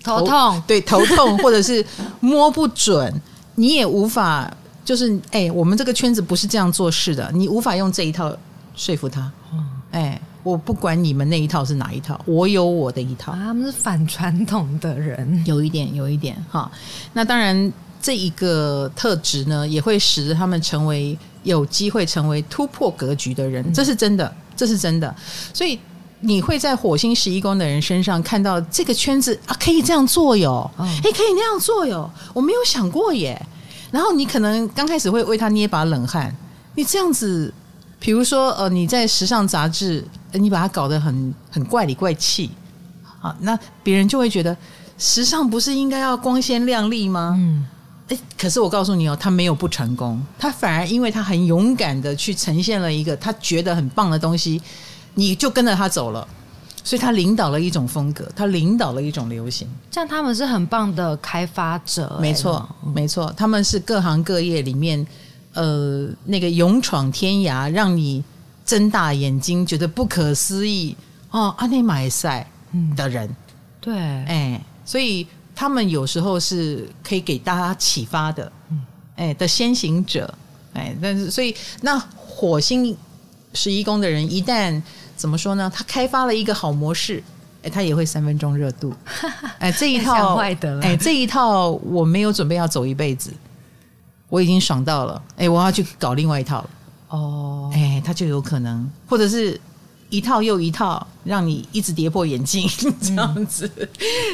[0.04, 1.86] 头，痛，对，头痛或者是
[2.20, 3.14] 摸不准。
[3.56, 4.52] 你也无法，
[4.84, 8.36] 就是哎，我们这个圈子不是这样做事的，你无法用这一套
[8.76, 9.32] 说服他。
[9.92, 13.32] 哎，我不管你们那一套是哪一套，我有我的一套。
[13.32, 16.70] 啊，他们是反传统的人，有一点，有一点哈。
[17.14, 25.16] 那当然，这一个特质呢，也会使得他们成为有机会成为突破格局的人，这是真的，这是真的。
[25.54, 25.80] 所以
[26.26, 33.40] 你会在火星十一宫的人身上看到这个圈子啊，可以这样做哟，哎，可以那样做哟，我没有想过耶。
[33.92, 36.34] 然后你可能刚开始会为他捏把冷汗，
[36.76, 37.54] 你这样子，
[38.00, 42.50] 比如说呃，你在时尚杂志，你把它搞得很很怪里怪气，
[43.22, 44.56] 啊，那别人就会觉得
[44.98, 47.36] 时尚不是应该要光鲜亮丽吗？
[47.38, 47.66] 嗯，
[48.08, 54.60] 诶，可是我告诉你哦，他没有不成功，他反而因为他很勇敢的去呈现了一个他觉得很棒的东西，
[55.16, 56.28] 你就跟着他走了。
[56.86, 59.66] 所以他领导了一种风格，他领导了一种流行。
[59.90, 65.08] 像他们是很棒的开发者，没错，没错，他们是各行各业里面，
[65.54, 68.22] 呃，那个勇闯天涯，让你
[68.66, 70.94] 睁大眼睛，觉得不可思议
[71.32, 72.46] 哦，阿内马赛
[72.98, 73.36] 的人，嗯、
[73.80, 78.52] 对，哎，所以他们有时候是可以给大家启发的，
[79.16, 80.34] 哎的先行者，
[80.74, 82.94] 哎，但是所以那火星
[83.54, 84.82] 十一宫的人一旦。
[85.16, 85.72] 怎么说呢？
[85.74, 87.24] 他开发了一个好模式，
[87.64, 88.94] 哎，他也会三分钟热度，
[89.60, 93.32] 哎，这一套，哎，这一套我没有准备要走一辈子，
[94.30, 96.70] 我已经爽到了，哎，我要去搞另外一套了，
[97.10, 99.60] 哦，哎，他就有可能，或者是
[100.10, 102.68] 一套又一套，让你一直跌破眼镜
[103.02, 103.88] 这样子，嗯、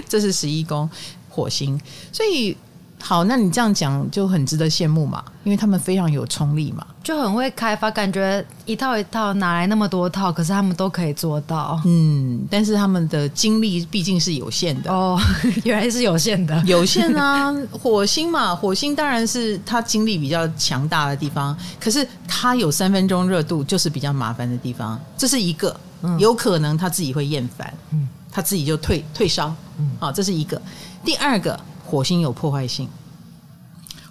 [0.07, 0.89] 这是十一宫
[1.29, 1.79] 火星，
[2.11, 2.57] 所以。
[3.01, 11.81] 好，那你这样讲就很值得羡慕嘛，因为他们非常有冲力嘛，就很会开发，感觉一套一套哪来那么多套，可是他们都可以做到。
[11.85, 15.19] 嗯，但是他们的精力毕竟是有限的哦，
[15.63, 17.53] 原来是有限的，有限啊。
[17.71, 24.99] 火星嘛，火星当然是他精力比较强大的地方，可是他有三分钟热度，就是比较麻烦的地方。
[25.17, 25.75] 这是一个，
[26.19, 30.61] 有可能他自己会厌烦，嗯，他自己就退退烧，嗯，好，这是一个。
[31.03, 31.59] 第二个。
[31.89, 32.87] 火星有破坏性，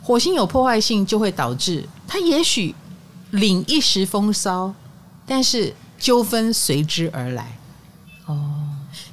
[0.09, 2.75] 火星有破坏性就会导致他也许
[3.33, 4.73] 领一时风骚，
[5.27, 7.59] 但是纠纷随之而来。
[8.25, 8.65] 哦，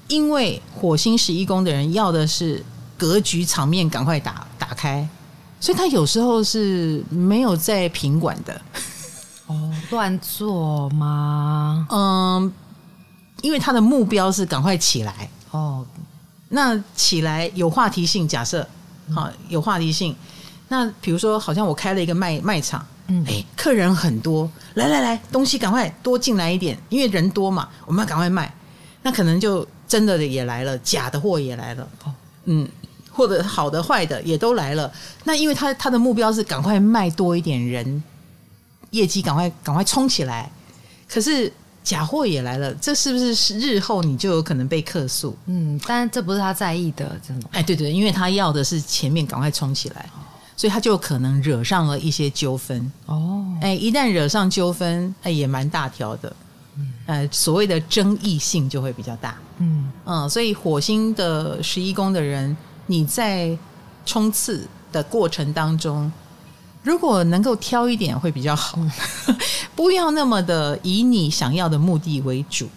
[0.07, 2.63] 因为火星十一宫的人要的是
[2.97, 5.05] 格局场面赶快打打开，
[5.59, 8.61] 所以他有时候是没有在品管的。
[9.47, 11.85] 哦，乱做吗？
[11.91, 12.53] 嗯，
[13.41, 15.29] 因为他的目标是赶快起来。
[15.51, 15.85] 哦。
[16.47, 18.65] 那起来有话题性，假设
[19.13, 20.15] 好有话题性。
[20.67, 28.53] 那比如说，好像我开了一个卖卖场，嗯，哎，客人很多，来来来，东西赶快多进来一点，因为人多嘛，我们要赶快卖。
[29.03, 31.87] 那可能就真的的也来了，假的货也来了，
[32.45, 32.67] 嗯，
[33.11, 34.91] 或者好的坏的也都来了。
[35.25, 38.03] 那因为他他的目标是赶快卖多一点人，
[38.89, 40.51] 业绩赶快赶快冲起来。
[41.07, 45.37] 可是假货也来了，这是不是日后你就有可能被客诉？
[45.45, 47.47] 嗯，但这不是他在意的，真的。
[47.51, 50.09] 哎，对对，因为他要的是前面赶快冲起来，
[50.55, 52.91] 所以他就可能惹上了一些纠纷。
[53.05, 56.35] 哦，哎，一旦惹上纠纷，哎，也蛮大条的。
[56.77, 59.37] 嗯，呃，所谓的争议性就会比较大。
[59.57, 62.55] 嗯嗯，所以火星的十一宫的人，
[62.87, 63.57] 你在
[64.05, 66.11] 冲刺的过程当中。
[66.83, 68.77] 如果能够挑一点会比较好，
[69.75, 72.69] 不要那么的以你想要的目的为主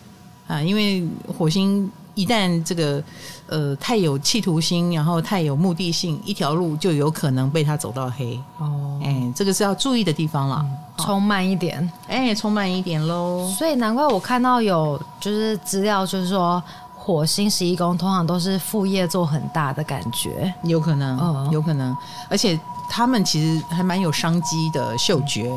[0.47, 3.03] 啊，因为火星一旦这个
[3.47, 8.39] 呃太有企图心，然后太有目的性，一条路就有可能被他走到黑。
[8.59, 10.67] 哦，哎，这个是要注意的地方了，
[10.99, 13.49] 冲慢一点，哎，冲慢一点喽。
[13.57, 16.63] 所以难怪我看到有就是资料，就是说
[16.97, 21.97] 火星十一宫通常都是副业做很大的感觉，有可能，有可能，
[22.29, 22.59] 而且。
[22.91, 25.55] 他们其实还蛮有商机的嗅觉，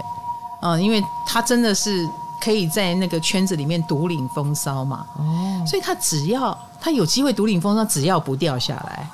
[0.61, 2.05] 嗯，因为他真的是
[2.41, 9.07] 可以在那个圈子里面独领风骚嘛，哦，所以他只要他有机会独领风骚，只要不掉下来，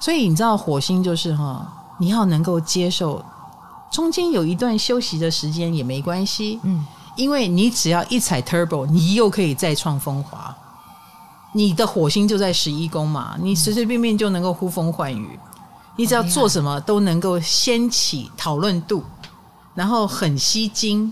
[0.00, 1.66] 所以你知道火星就是哈，
[1.98, 3.24] 你要能够接受
[3.90, 10.54] 中间有一段休息的时间也没关系，嗯，因为你只要一踩 turbo，你又可以再创风华，
[11.52, 15.38] 你的火星就在十一宫嘛，你随随便便就能够呼风唤雨。
[15.98, 19.02] 你只要做什么都能够掀起讨论度，
[19.74, 21.10] 然后很吸睛。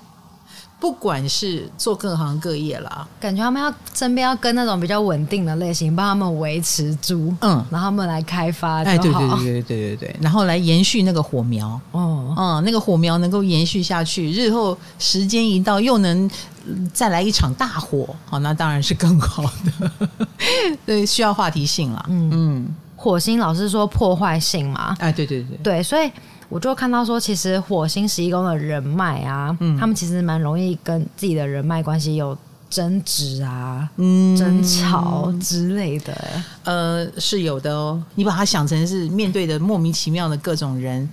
[0.85, 16.31] 不管是做各行各业啦，感觉他们要身边要跟那种比较稳定的类型，帮他们维持住，嗯，然后他们来开发，哎，对对对对对对对，然后来延续那个火苗，哦，嗯，那个火苗能够延续下去，日后时间一到又能
[16.93, 19.43] 再来一场大火，好，那当然是更好
[19.81, 19.91] 的，
[20.85, 22.31] 对，需要话题性了，嗯。
[22.31, 22.75] 嗯。
[22.97, 26.11] 火星老是说破坏性嘛，哎，对对对，对，所以
[26.49, 32.37] 我就看到说，其实火星十一宫的人脉啊，嗯，他们其实蛮容易跟自己的人脉关系有
[32.71, 36.17] 争执啊、嗯、争吵之类的。
[36.65, 38.03] 呃，是有的哦。
[38.15, 41.09] 你把它想成是面对的莫名其妙的各种人。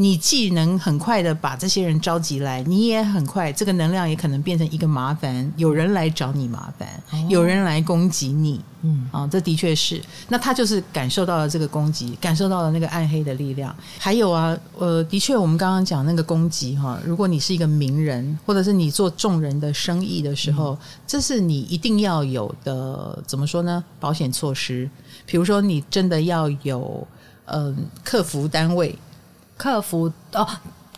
[0.00, 10.00] 你既能很快的把这些人召集来，你也很快，这个能量也可能变成一个麻烦，有人来找你麻烦，哦、有人来攻击你，嗯，啊，这的确是。
[10.28, 13.76] 那他就是感受到了这个攻击，感受到了那个暗黑的力量。
[13.98, 23.84] 还有啊，呃，的确，我们刚刚讲那个攻击哈，如果你是一个名人，或者是你做众人的生意的时候，嗯、这是你一定要有的，怎么说呢？
[24.00, 24.88] 保险措施，
[25.26, 27.06] 比如说你真的要有，
[27.44, 28.98] 嗯、呃，客服单位。
[29.60, 30.48] 客服哦，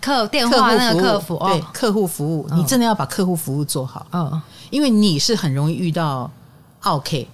[0.01, 6.31] 客电话那个客服对客户服务，你真的要把客户服务做好，嗯，因为你是很容易遇到
[6.85, 7.27] OK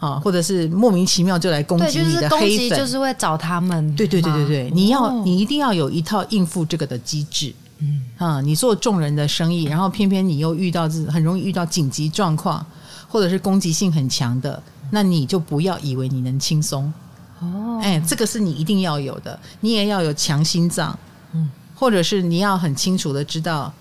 [0.00, 8.02] 啊，或者是莫名其妙就来攻击你的黑粉，就是会找他们，对对对对对，你要你一定要有一套应付这个的机制，嗯。
[8.18, 12.66] 啊，你做众人的生意，然后偏偏你又遇到这很容易遇到紧急状况，
[13.08, 14.60] 或者是攻击性很强的，
[14.90, 16.92] 那你就不要以为你能轻松。
[17.40, 20.98] 哦，哎，这个是你一定要有的，你也要有强心脏，
[21.32, 23.72] 嗯，或者是你要很清楚的知道，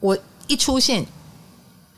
[0.00, 1.06] 我一出现，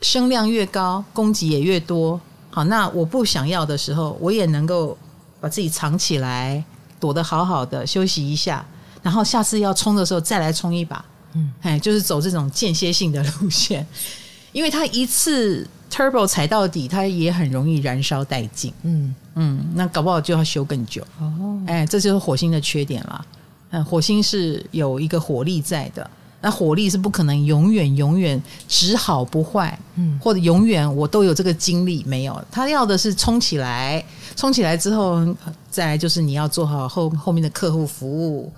[0.01, 2.19] 声量越高，攻击也越多，
[2.51, 4.97] 好，那我不想要的时候，我也能够
[5.41, 6.63] 把自己藏起来，
[6.99, 8.63] 躲得好好的，休息一下，
[9.01, 11.03] 然后下次要冲的时候再来冲一把，
[11.33, 13.85] 嗯，哎，就是走这种间歇性的路线，
[14.53, 19.13] 因为他一次 turbo 踩到底，它也很容易燃烧殆尽，嗯。
[19.35, 21.59] 嗯，那搞不好就要修更久哦。
[21.67, 23.25] 哎，这就是火星的缺点了。
[23.71, 26.07] 嗯，火星是有一个火力在的，
[26.39, 32.39] 那火力是不可能永远永远只好不坏，嗯，或者永远我都有这个精力没有。
[32.51, 34.03] 他要的是冲起来，
[34.35, 35.25] 冲起来之后，
[35.71, 38.51] 再来就是你要做好后后面的客户服务，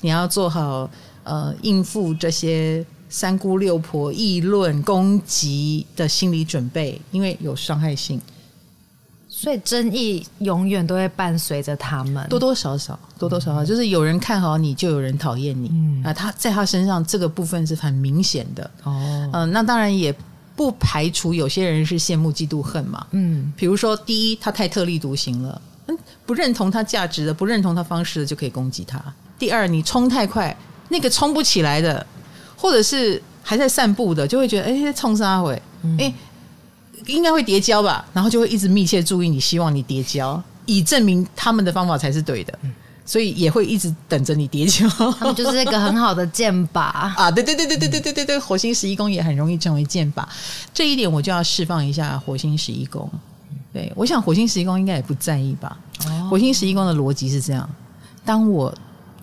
[0.00, 0.90] 你要做好
[1.22, 8.20] 呃应付这些三姑六婆议论攻击的心理准备，因为有伤害性。
[9.28, 15.68] 所以争议永远都会伴随着他们，多多少少，多多少少，就是有人看好你，就有人讨厌你。
[15.72, 18.64] 嗯啊，他在他身上这个部分是很明显的。
[18.84, 20.14] 哦，嗯、呃，那当然也
[20.54, 23.06] 不排除有些人是羡慕嫉妒恨嘛。
[23.10, 29.02] 嗯，比如说，第一，他太特立独行了，嗯，不认同他价值的，不认同他方式的，就可以攻击他。
[29.38, 30.56] 第二，你冲太快，
[30.88, 32.06] 那个冲不起来的，
[32.56, 35.60] 或者是还在散步的，就会觉得，哎，冲啥会？
[35.98, 36.12] 哎。
[37.08, 42.58] 应该会叠交吧，然后就会一直密切注意你，希望你叠交，以证明他们的方法才是对的，
[43.04, 44.88] 所以也会一直等着你叠交。
[45.12, 46.80] 他们就是一个很好的箭靶
[47.14, 47.30] 啊！
[47.30, 50.24] 对对对对对对对对对，火星十一宫也很容易成为箭靶，
[50.74, 53.08] 这一点我就要释放一下火星十一宫。
[53.72, 55.78] 对，我想火星十一宫应该也不在意吧。
[56.28, 57.68] 火星十一宫的逻辑是这样：
[58.24, 58.74] 当我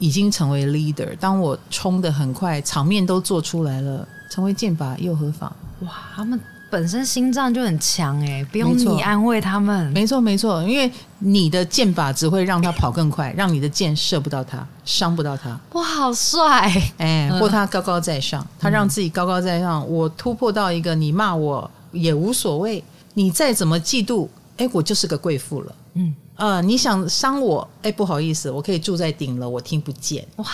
[0.03, 5.49] 已经成为 leader，当我冲得很快，场面都做出来了，成为箭靶又何妨？
[5.79, 6.37] 哇，他们。
[6.69, 9.89] 本身心脏就很强哎、欸，不用你安慰他们。
[9.93, 15.57] 没错没错，因为你的箭靶只会让他跑更快，让你的箭射不到他，伤不到他。
[15.73, 16.91] 哇，好帅！
[16.97, 19.87] 哎，或他高高在上，他让自己高高在上。
[19.87, 22.83] 我突破到一个，你骂我也无所谓，
[23.13, 24.27] 你再怎么嫉妒，
[24.57, 25.75] 哎，我就是个贵妇了。
[25.93, 30.27] 嗯，呃，你想伤我，哎，不好意思，我可以住在顶楼，我听不见。
[30.35, 30.45] 哇，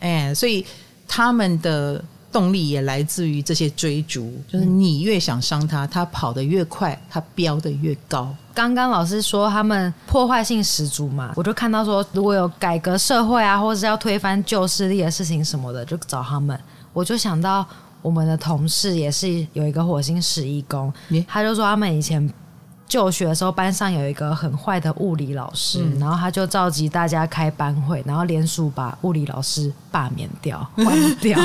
[0.00, 0.66] 哎，所以
[1.08, 2.04] 他们的。
[2.32, 8.32] 动力也来自于这些追逐，就是你越想伤他，他跑得越快，他飙得越高。
[8.54, 16.56] 刚刚老师说他们破坏性十足嘛，我就看到说如果有改革社会啊，或者是要推翻旧势力的事情什么的，就找他们。
[16.92, 17.66] 我就想到
[18.00, 20.92] 我们的同事也是有一个火星十一宫，
[21.26, 22.32] 他就说他们以前。
[22.90, 31.38] 就学的时候，班上有一个很坏的物理老师，嗯、然后他就召集大家开班会，然后联署把物理老师罢免掉、换掉。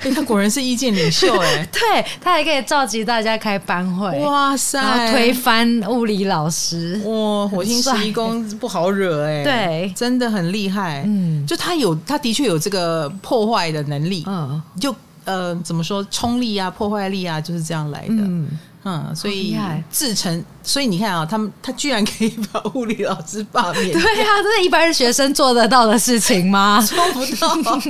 [0.00, 6.98] 欸、 他果然是意见领袖哎， 对，他还可以召集大家开班会，哇塞，然后推翻物理老师。
[7.04, 11.02] 哇，火星十一宫不好惹哎， 对，真的很厉害。
[11.06, 14.24] 嗯，就他有，他的确有这个破坏的能力。
[14.26, 14.94] 嗯，就
[15.26, 18.14] 呃，怎么说，冲力啊，破坏力啊，就是这样来的。
[18.16, 18.48] 嗯。
[18.84, 19.56] 嗯，所以
[19.90, 23.88] 自成，所以你看啊，他们他居然可以把物理老师罢免。
[23.98, 26.78] 对啊，这是一般学生做得到的事情吗？
[26.86, 27.80] 做不到，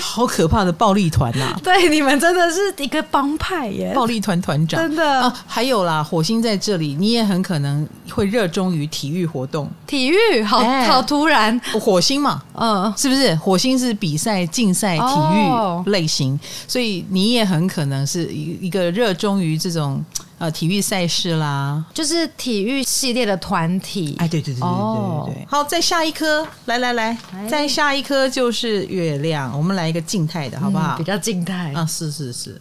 [0.00, 1.58] 好可怕的暴力团呐！
[1.64, 5.44] 对，你们真的是一个帮派耶，暴力团团长真的啊。
[5.48, 9.68] 还有啦，火星在这里，你也很可能会热衷于体育活动。
[9.84, 13.34] 体育，好好突然，火星嘛，嗯，是不是？
[13.34, 16.38] 火星是比赛、竞赛、体育类型，
[16.68, 20.04] 所以你也很可能是一一个热衷于这种。
[20.38, 24.14] 呃，体育赛事啦，就是体育系列的团体。
[24.18, 25.44] 哎，对对对对对对对。
[25.44, 25.48] Oh.
[25.48, 29.56] 好，再下一颗，来来来，哎、再下一颗就是月亮。
[29.56, 30.96] 我们来一个静态的，好不好？
[30.96, 32.60] 嗯、比较静态啊，是是是。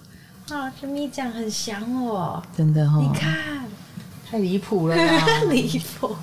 [0.49, 3.01] 啊，这咪酱很想我，真的哈、哦。
[3.01, 3.65] 你看，
[4.32, 5.26] 太离谱了呀！
[5.51, 6.15] 离谱。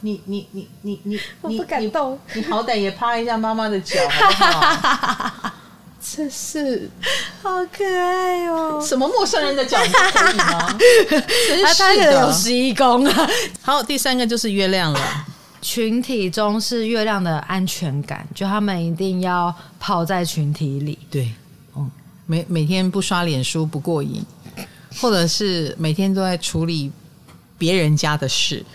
[0.00, 2.16] 你你你你你，我不敢动。
[2.34, 5.52] 你好歹也趴一下妈妈的脚，好不好？
[6.16, 6.90] 这是
[7.42, 8.80] 好可爱哦！
[8.84, 10.78] 什么陌生人的脚可以吗？
[11.48, 13.30] 真是他的有十一宫啊！
[13.60, 15.26] 好，第三个就是月亮了。
[15.60, 20.98] 群体中是月亮的安全感，就他们一定要泡在群体里。
[21.10, 21.30] 对，
[21.76, 21.90] 嗯，
[22.26, 24.24] 每每天不刷脸书不过瘾，
[25.00, 26.90] 或者是每天都在处理
[27.58, 28.64] 别人家的事。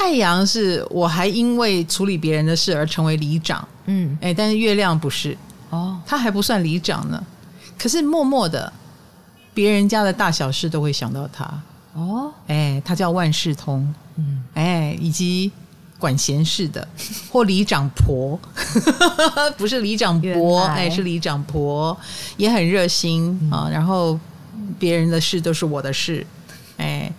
[0.00, 5.36] 太阳是我还因为处理别人的事而成为里长，嗯，哎，但是月亮不是。
[5.68, 7.22] 哦，他还不算里长呢。
[7.78, 8.72] 可是默默的，
[9.52, 11.44] 别人家的大小事都会想到他。
[11.92, 15.52] 哦，哎，他叫万事通，嗯，哎，以及
[15.98, 16.88] 管闲事的
[17.30, 18.40] 或里长婆，
[19.58, 20.86] 不是里长伯，来。
[20.86, 21.94] 哎，是里长婆，
[22.38, 23.66] 也很热心啊。
[23.66, 24.18] 嗯，然后
[24.78, 26.26] 别人的事都是我的事，
[26.78, 27.12] 哎。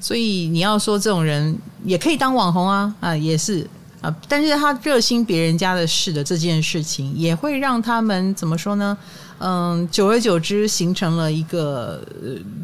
[0.00, 3.68] 所以你要说这种人也可以当网红啊啊，也是
[4.00, 8.96] 啊，但是他热心别人家的事的这件事情，也会让他们怎么说呢？
[9.40, 12.02] 嗯，久而久之形成了一个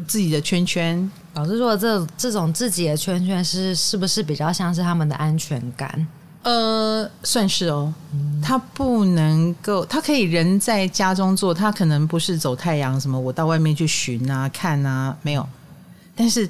[0.07, 1.11] 自己的圈圈。
[1.35, 6.07] 老师说这这种自己的圈圈是是不是比较像是他们的安全感？
[6.41, 7.93] 呃，算是哦。
[8.41, 15.47] 他不能够，他可以人在家中做，他可能不是走太阳什么，我到外面去寻啊看啊，没有，
[16.15, 16.49] 但是。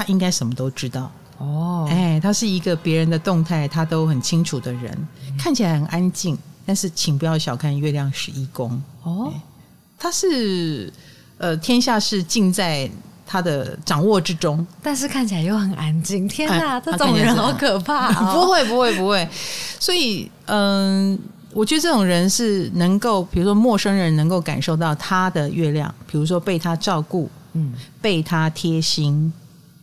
[0.00, 1.12] 他应该什么都知道。
[1.36, 8.82] 哦，哎，他是一个别人的动态他都很清楚的人，看起来很安静，但是请不要小看月亮十一宫。
[9.02, 9.30] 哦，
[9.98, 10.90] 他是
[11.36, 12.90] 呃天下事尽在
[13.26, 16.26] 他的掌握之中，但是看起来又很安静。
[16.26, 18.32] 天哪，哎、这种人好可怕、哦！
[18.40, 19.28] 不会不会不会，
[19.78, 21.18] 所以嗯、呃，
[21.52, 29.32] 我觉得这种人是能够，比如说陌生人能够感受到他的月亮，比如说被他照顾，嗯，被他贴心。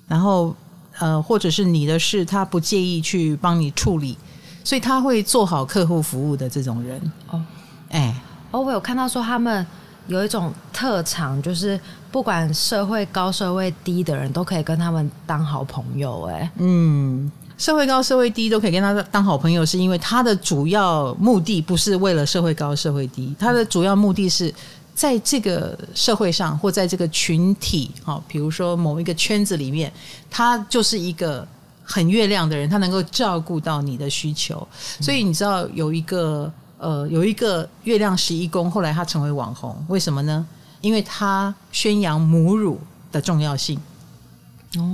[0.07, 0.55] 然后，
[0.99, 4.17] 呃，或者是你的事，他不介意去帮你处理，
[4.63, 7.11] 所以他会做好客户服务的这种人。
[7.29, 7.41] 哦，
[7.89, 8.15] 哎，
[8.51, 9.67] 哦，我有看到说他们
[10.07, 11.77] 有一种特长，就是
[12.09, 16.23] 不管社会高、社会低的人都可以跟他们当好朋友。
[16.23, 24.53] 哎，嗯，社会高、社会低都可以跟他当好朋友，是因为他的主要目的不是为了社会高、社会低，他的主要目的是。
[24.97, 29.93] 在这个社会上，或在这个群体，哈，比如说某一个圈子里面，
[30.27, 31.47] 他就是一个
[31.83, 34.67] 很月亮的人，他能够照顾到你的需求。
[34.99, 40.43] 所以你知道有一个呃，有一个月亮十一宫，后来他成为网红，为什么呢？
[40.81, 42.79] 因为他宣扬母乳
[43.11, 43.79] 的重要性，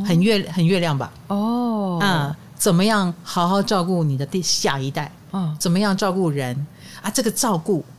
[0.06, 1.14] 很月很月亮吧？
[1.30, 5.10] 哦，啊，怎么样好好照顾你的第下一代？
[5.32, 6.68] 哦，怎么样照顾人
[7.02, 7.10] 啊？
[7.10, 7.93] 这个照顾，哎。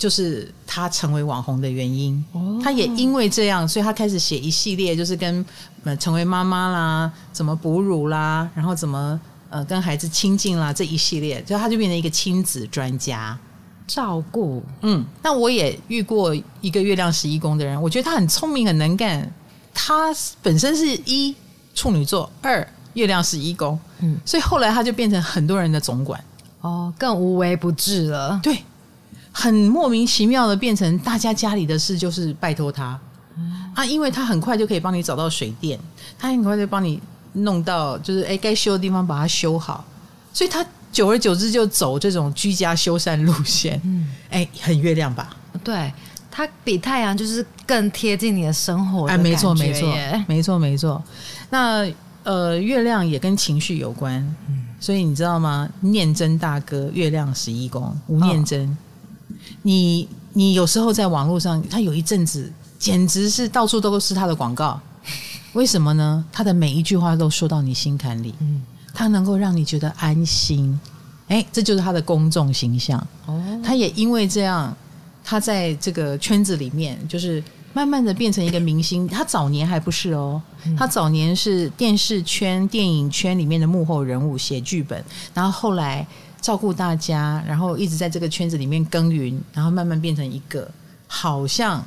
[0.00, 2.24] 就是他成为网红的原因。
[2.32, 5.44] 哦，他也因为这样，所以他开始写一系列，就是跟
[5.84, 9.20] 呃成为妈妈啦，怎么哺乳啦，然后怎么
[9.50, 13.38] 呃跟孩子亲近啦这一系列，就他就变成一个亲子专家。
[13.86, 19.30] 照顾，嗯，那我也遇过一个月亮十一宫的人，我觉得他很聪明，很能干。
[19.74, 21.34] 他本身是一
[21.74, 26.22] 处女座，二月亮十一宫，嗯，所以后来他就变成很多人的总管，
[26.60, 28.38] 哦，更无微不至了。
[28.42, 28.62] 对，
[29.32, 32.98] 很莫名其妙的变成大家家里的事就是拜托他，
[33.36, 35.78] 嗯，啊，因为他很快就可以帮你找到水电，
[36.18, 37.00] 他很快就帮你
[37.34, 39.84] 弄到，就是哎该修的地方把它修好，
[40.32, 40.64] 所以他。
[40.92, 45.36] 久而久之就走这种居家修缮路线，嗯，哎，很月亮吧？
[45.62, 45.92] 对，
[46.32, 49.12] 它比太阳就是更贴近你的生活的。
[49.12, 49.94] 哎，没错，没错，
[50.26, 51.00] 没错，没错。
[51.48, 51.88] 那
[52.24, 54.14] 呃，月亮也跟情绪有关，
[54.48, 55.68] 嗯，所以你知道吗？
[55.78, 58.76] 念真大哥，月亮十一宫，吴念真，哦、
[59.62, 64.80] 你你有时候在网络上，他有一阵子简直是到处都是他的广告，
[65.54, 66.24] 为什么呢？
[66.32, 68.62] 他的每一句话都说到你心坎里，嗯。
[68.92, 70.78] 他能够让你觉得安心，
[71.28, 72.98] 哎，这就是他的公众形象。
[73.24, 74.76] 哦，他也因为这样，
[75.22, 77.42] 他在这个圈子里面，就是
[77.72, 79.06] 慢慢的变成一个明星。
[79.06, 80.42] 他早年还不是哦，
[80.76, 86.04] 他早年是电视圈、电影圈里面的幕后人物，写剧本，然后后来
[86.40, 90.68] 照顾大家，然后一直在这个圈子里面耕耘，然后慢慢变成一个
[91.06, 91.84] 好像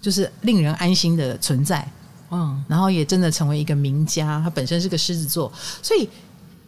[0.00, 1.86] 就是令人安心的存在。
[2.30, 4.40] 嗯，然后也真的成为一个名家。
[4.42, 6.08] 他本身是个狮子座，所以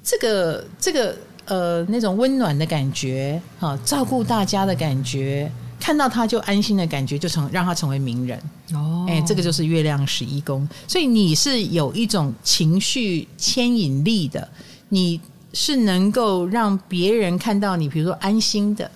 [0.05, 5.51] 这个这个呃那种温暖的感觉，哈，照顾大家的感觉，
[5.81, 8.39] 看到他就安心的感觉，就成让他成为名人。
[8.75, 10.69] 哦，哎，这个就是月亮十一宫。
[10.87, 14.47] 所以你是有一种情绪牵引力的，
[14.91, 15.21] 你
[15.57, 18.91] 是能够让别人看到你，比如说安心的、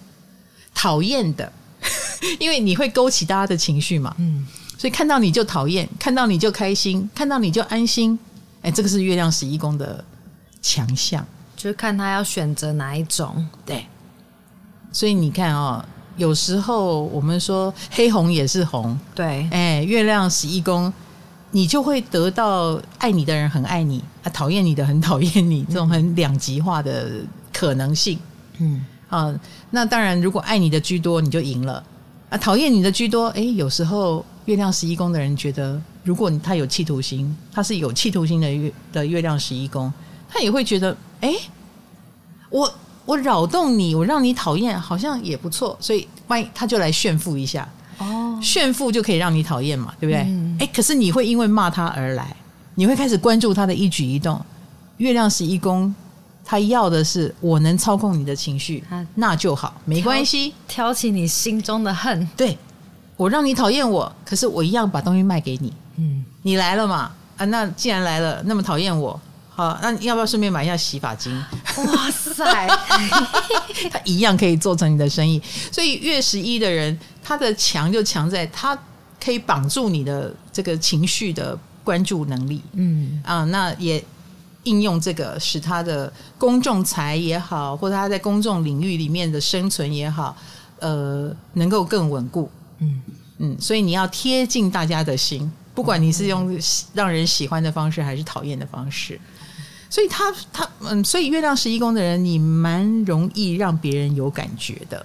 [0.74, 1.50] 讨厌的，
[2.38, 4.14] 因为你会勾起大家的情绪嘛。
[4.18, 4.46] 嗯。
[4.76, 8.18] 所以看到你就讨厌，看到你就开心，看到你就安心。
[8.62, 10.04] 哎，这个是月亮十一宫的
[10.60, 13.46] 强项，就是看他要选择哪一种。
[13.64, 13.86] 对，
[14.92, 15.84] 所以你看哦，
[16.16, 18.98] 有时候我们说黑红也是红。
[19.14, 20.90] 对，哎，月亮十一宫，
[21.50, 27.10] 你就会得到爱你的人很爱你，啊，讨厌你的很讨厌你，这种很两极化的
[27.52, 28.18] 可能性。
[28.58, 29.34] 嗯啊，
[29.70, 31.82] 那当然，如果爱你的居多，你就赢了。
[32.28, 39.92] 啊，讨厌你的居多，哎，有时候月亮十一宫的人觉得，如果他有企图心，他是有企图心的月的月亮十一宫，
[40.28, 41.34] 他也会觉得，哎，
[42.50, 42.72] 我
[43.04, 47.79] 我扰动你，我让你讨厌，好像也不错，所以万一他就来炫富一下，哦，
[48.40, 50.22] 炫富就可以让你讨厌嘛，对不对？
[50.22, 52.34] 嗯，哎，可是你会因为骂他而来，
[52.74, 54.40] 你会开始关注他的一举一动，
[54.98, 55.94] 月亮十一宫。
[56.42, 58.82] 他要的是我能操控你的情绪，
[59.14, 60.52] 那就好，没关系。
[60.66, 62.58] 挑起你心中的恨，对，
[63.16, 65.72] 我让你讨厌我，可是我一样把东西卖给你。
[65.96, 67.12] 嗯，你来了嘛？
[67.36, 69.20] 啊，那既然来了，那么讨厌我，
[69.60, 71.32] 好，那要不要顺便买一下洗发精？
[71.76, 72.68] 哇塞，
[73.90, 75.40] 他一样可以做成你的生意。
[75.70, 78.78] 所以月十一的人，他的强就强在他
[79.22, 82.62] 可以绑住你的这个情绪的关注能力。
[82.72, 84.02] 嗯啊，那也。
[84.64, 90.36] 应用这个，使他的公众财也好，或者他在公众领域里面的生存也好，
[90.80, 92.50] 呃，能够更稳固。
[92.78, 93.02] 嗯
[93.38, 96.60] 嗯，所以你要贴近大家的心，不管你是用
[96.92, 99.18] 让人喜欢的方式，还是讨厌的方式。
[99.90, 105.04] 所以他他嗯，所以月亮十一宫的人，你蛮容易让别人有感觉的。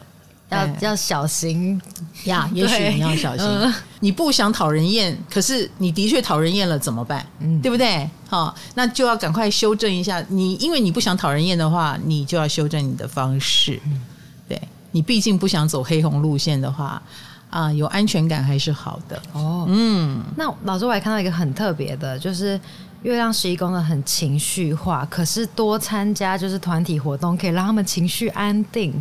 [0.49, 1.81] 要要小心
[2.25, 3.43] 呀，也许你要小心。
[3.45, 7.25] 嗯、你不想讨人厌，可是你的确讨人厌了，怎么办？
[7.39, 8.07] 嗯，对不对？
[8.29, 10.23] 好，那就要赶快修正一下。
[10.29, 13.81] 你因为你不想讨人厌的话，你就要修正你的方式。
[13.87, 13.99] 嗯、
[14.47, 14.61] 对，
[14.91, 17.01] 你毕竟不想走黑红路线的话，
[17.49, 19.19] 啊，有安全感还是好的。
[19.33, 20.21] 哦，嗯。
[20.37, 22.57] 那老师，我还看到一个很特别的，就是
[23.05, 28.91] 月亮十一宫的很情绪化，可是多参加就是团体活动，可以让他们情绪安定。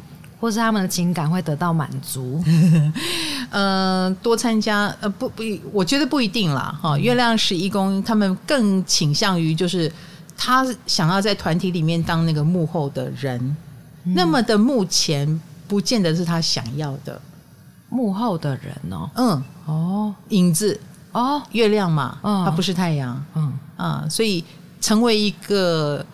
[0.41, 2.45] 或是他们的情感会得到满足，
[3.49, 5.43] 呃，多参加呃不不，
[5.73, 6.99] 我觉得不一定啦哈。
[6.99, 9.91] 月亮十一宫，他们更倾向于就是
[10.37, 13.41] 他想要在团体里面当那个幕后的人，
[14.05, 17.19] 嗯、那么的目前不见得是他想要的
[17.89, 19.09] 幕后的人哦。
[19.15, 20.79] 嗯哦，影子
[21.15, 24.45] 哦，月亮嘛，它不是太阳，嗯啊，所以
[24.81, 26.05] 成为一个。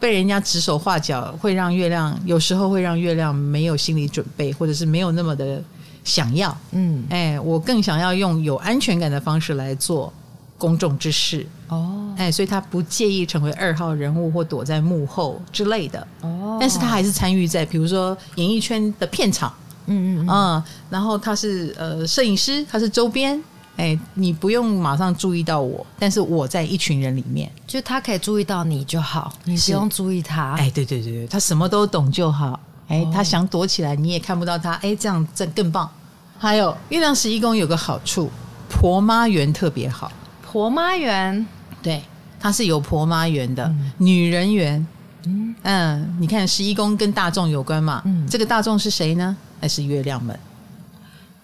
[0.00, 5.62] 被人家指手画脚，会让月亮有时候会让月亮没有心理准备，或者是没有那么的
[6.02, 6.54] 想要。
[6.72, 10.12] 嗯，哎，我更想要用有安全感的方式来做
[10.58, 11.46] 公众之事。
[11.68, 16.06] 哦，哎，所以他不介意成为二号人物或躲在幕后之类的。
[16.20, 19.50] 哦，但是他还是参与在比如说演艺圈的片场，
[19.86, 23.42] 嗯嗯嗯，然后他是呃摄影师，他是周边。
[23.76, 30.52] 哎，你不用马上注意到我，但是我在一群人里面，就他可以注意到你就好，你不用注意他。
[30.54, 32.58] 哎，对对对对，他什么都懂就好。
[32.86, 34.74] 哎，哦、他想躲起来，你也看不到他。
[34.74, 35.90] 哎，这样这更棒。
[36.38, 38.30] 还有月亮十一宫有个好处，
[38.68, 40.12] 婆妈缘特别好。
[40.42, 41.46] 婆妈缘，
[41.82, 42.02] 对，
[42.38, 44.86] 它是有婆妈缘的，嗯、女人缘。
[45.26, 48.02] 嗯嗯，你看十一宫跟大众有关嘛？
[48.04, 49.34] 嗯，这个大众是谁呢？
[49.60, 50.38] 那是月亮们。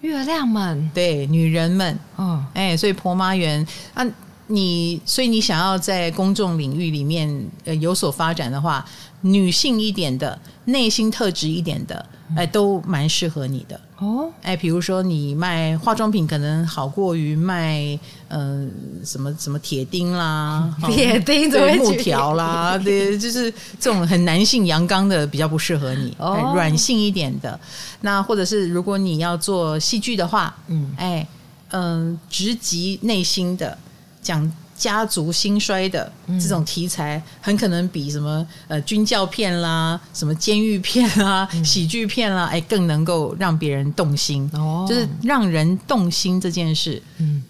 [0.01, 4.03] 月亮们，对女人们，嗯，哎，所以婆妈缘啊，
[4.47, 8.83] 你所以你想要在公众领域里面呃有所发展的话，
[9.21, 12.03] 女性一点的，内心特质一点的。
[12.35, 14.29] 哎，都蛮适合你的哦。
[14.41, 17.97] 哎，比如说你卖化妆品，可能好过于卖
[18.29, 26.15] 嗯、呃、什么什么铁钉啦，铁钉、对木条啦， 对，就是这种很男性阳刚的比较不适合你。
[26.19, 27.59] 哦，软性一点的，
[28.01, 31.27] 那或者是如果你要做戏剧的话，嗯，哎，
[31.69, 33.77] 嗯、呃，直击内心的
[34.21, 34.51] 讲。
[34.81, 44.49] 家族兴衰的这种题材，很可能比什么呃军教片啦、什么监狱片啦、喜剧片啦，哎，更能够让别人动心。
[44.55, 47.43] 哦，就是让人动心这件事，嗯，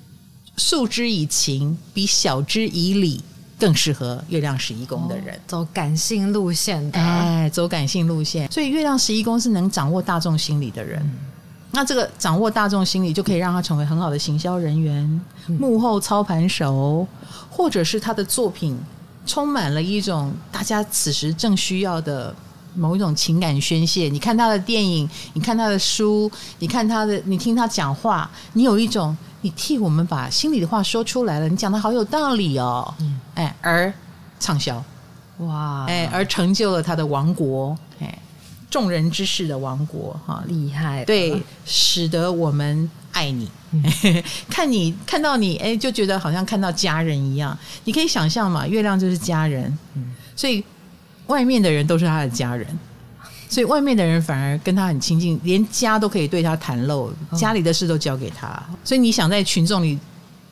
[0.58, 3.24] 诉之以情，比晓之以理
[3.58, 8.52] 更适合月亮十一宫的人，走感性路线的，哎，走感性路线。
[8.52, 11.02] 所以月亮十一宫是能掌握大众心理的人。
[11.74, 17.08] 那这个掌握大众心理，就可以让他成为很好的行销人员、幕后操盘手，
[17.50, 18.78] 或者是他的作品
[19.26, 22.36] 充满了一种大家此时正需要的
[22.76, 24.10] 某一种情感宣泄。
[24.10, 32.94] 你看他的电影，你看他的书，你看他的，你听他讲话，你有一种你替我们把心里的话说出来了，你讲的好有道理哦，
[33.36, 33.94] 哎，而
[34.42, 34.84] 畅销，
[35.38, 37.91] 哇，哎，而成就了他的王国，哎。
[38.72, 41.04] 众人之事的王国，哈，厉害！
[41.06, 43.84] 对，使得我们爱你，嗯、
[44.50, 47.56] 看你看到你，哎，就觉得好像看到家人一样。
[47.84, 50.64] 你可以想象嘛，月亮就是家人，嗯、所以
[51.28, 52.66] 外面的人都是他的家人，
[53.50, 58.48] 所以外面的人反而跟他很亲近，连家都可以对他袒露，家里的事都交给他。
[58.48, 60.00] 哦、所以你想在群众里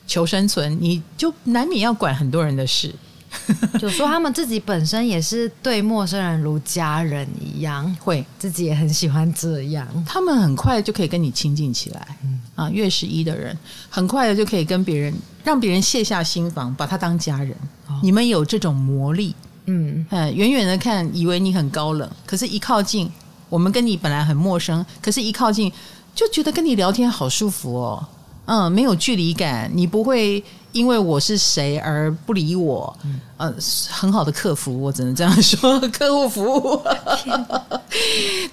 [0.06, 2.94] 求生存，你就难免要管很多人的事。
[3.78, 9.86] 就说他们自己本身也是对陌生人如家人一样，会自己也很喜欢这样。
[10.04, 13.56] 他们很快就可以跟你亲近起来，嗯、啊，月十一的人
[13.88, 15.14] 很快的就可以跟别人
[15.44, 17.50] 让别人卸下心防，把他当家人。
[17.86, 19.34] 哦、你们有这种魔力，
[19.66, 23.10] 嗯，远远的看以为你很高冷，可是一靠近，
[23.48, 25.72] 我们跟你本来很陌生，可是一靠近
[26.14, 28.08] 就觉得跟你聊天好舒服哦。
[28.46, 30.42] 嗯，没有距离感，你不会
[30.72, 32.96] 因为我是谁而不理我。
[33.04, 33.54] 嗯，呃，
[33.88, 36.80] 很好的客服，我只能这样说，客户服务。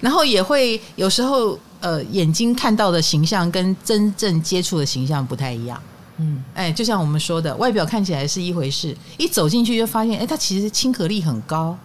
[0.00, 5.80] 然后也会有时候，呃，眼睛看到的形象跟真正接触的形象不太一样。
[6.16, 11.76] 嗯，哎，就像我们说的，外表看起来是一回事，一走进去就发现，哎，他其实亲和力很高，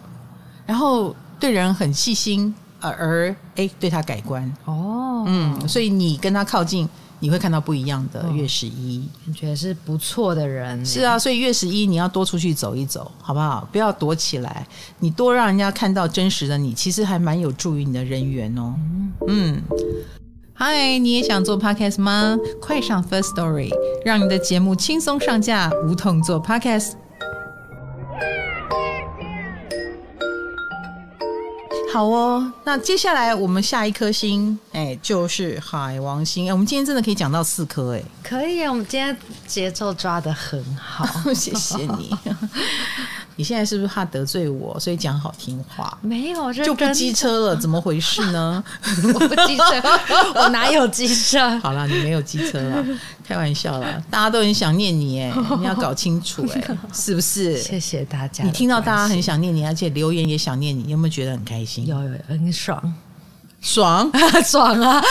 [0.66, 4.52] 然后对人很细心，而而哎对他改观。
[4.66, 6.90] 哦，嗯，所以你跟他靠近。
[7.24, 10.86] 你会看到不一样的月十一，你、哦、觉得是不错的人。
[10.86, 13.66] 是啊，所以月十一你要多出去走一走，好不好？
[13.72, 14.68] 不要躲起来，
[15.00, 18.76] 你多让人家看到真实的你，其实还蛮有助于你的人缘哦。
[19.30, 19.62] 嗯，
[20.54, 22.38] 嗨，你也想做 podcast 吗？
[22.60, 23.70] 快上 First Story，
[24.04, 27.03] 让你的节目轻松上架，无痛做 podcast。
[31.94, 36.50] 好哦，那接下来我们下一颗星，哎，就是海王星。
[36.50, 39.16] 哎，我们今天真的可以讲到四颗，哎，可以啊，我们今天
[39.46, 42.12] 节奏抓的很好， 谢谢你。
[43.36, 45.98] 你现在是不是怕得罪我，所以讲好听话？
[46.02, 48.64] 没有，就不机车了， 怎么回事呢？
[49.14, 49.82] 我不机车，
[50.36, 51.58] 我哪有机车？
[51.60, 52.86] 好了，你没有机车了，
[53.26, 57.58] 开玩笑啦，大家都很想念你，哎， 你要搞清楚，哎，是不是？
[57.58, 58.44] 谢谢大家。
[58.44, 61.88] 你听到大家很想念你，而且留言也想念你，有没有觉得很开心？
[61.88, 62.94] 有有，很爽，
[63.62, 64.12] 爽
[64.44, 65.02] 爽啊！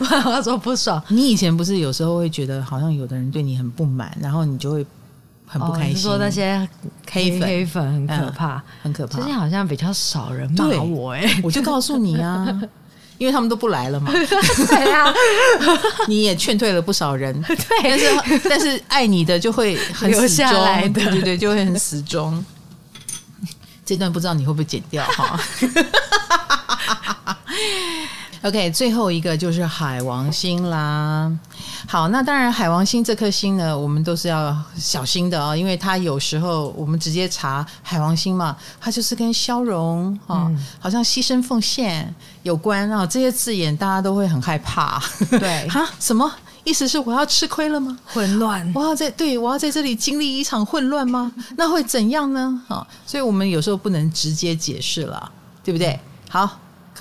[0.00, 1.00] 我我说不爽。
[1.08, 4.84] 你以前不是有时候会觉得，好像有的人对你很不满，然后你就会。
[5.54, 6.68] 很不开心，说那些
[7.08, 7.48] 黑粉。
[7.48, 9.18] 黑粉很可怕，很可怕。
[9.18, 12.44] 最近好像比较少人骂我，哎，我就告诉你啊，
[13.18, 14.10] 因为他们都不来了嘛。
[14.12, 15.14] 对啊，
[16.08, 22.44] 你也劝退了不少人， 对，但是但是爱你的就会很死忠，对对对，就会很死忠。
[23.86, 25.38] 这段不知道你会不会剪掉哈
[28.44, 31.32] ？OK，最后一个就是海王星啦。
[31.88, 45.02] 好，那当然海王星这颗星呢，我们都是要小心的哦，因为它有时候我们直接查海王星嘛，它就是跟消融啊，嗯、好像牺牲奉献有关啊，这些字眼大家都会很害怕。
[45.30, 46.30] 对， 哈，什么
[46.64, 47.98] 意思是我要吃亏了吗？
[48.12, 51.32] 混乱，我要在对我要在这里经历一场混乱吗？
[51.56, 52.62] 那会怎样呢？
[52.68, 55.32] 啊，所以我们有时候不能直接解释了，
[55.64, 55.98] 对不对？
[56.28, 56.58] 好。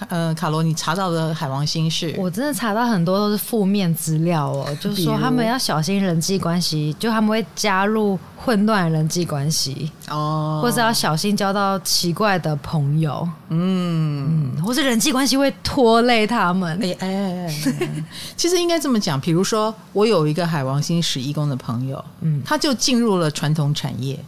[0.10, 2.14] 呃，卡罗，你查到的海王星是？
[2.18, 16.78] 我真的查到很多都是负面资料哦，就是说他们要小心人际关系，就他们会加入混乱人际关系哦，或者要小心交到奇怪的朋友，嗯嗯，或是人际关系会拖累他们。
[16.84, 17.48] 哎哎哎，
[17.80, 18.04] 哎，
[18.36, 24.20] 其实应该这么讲，比如说我有一个海王星十一宫的朋友，嗯，他就进入了传统产业，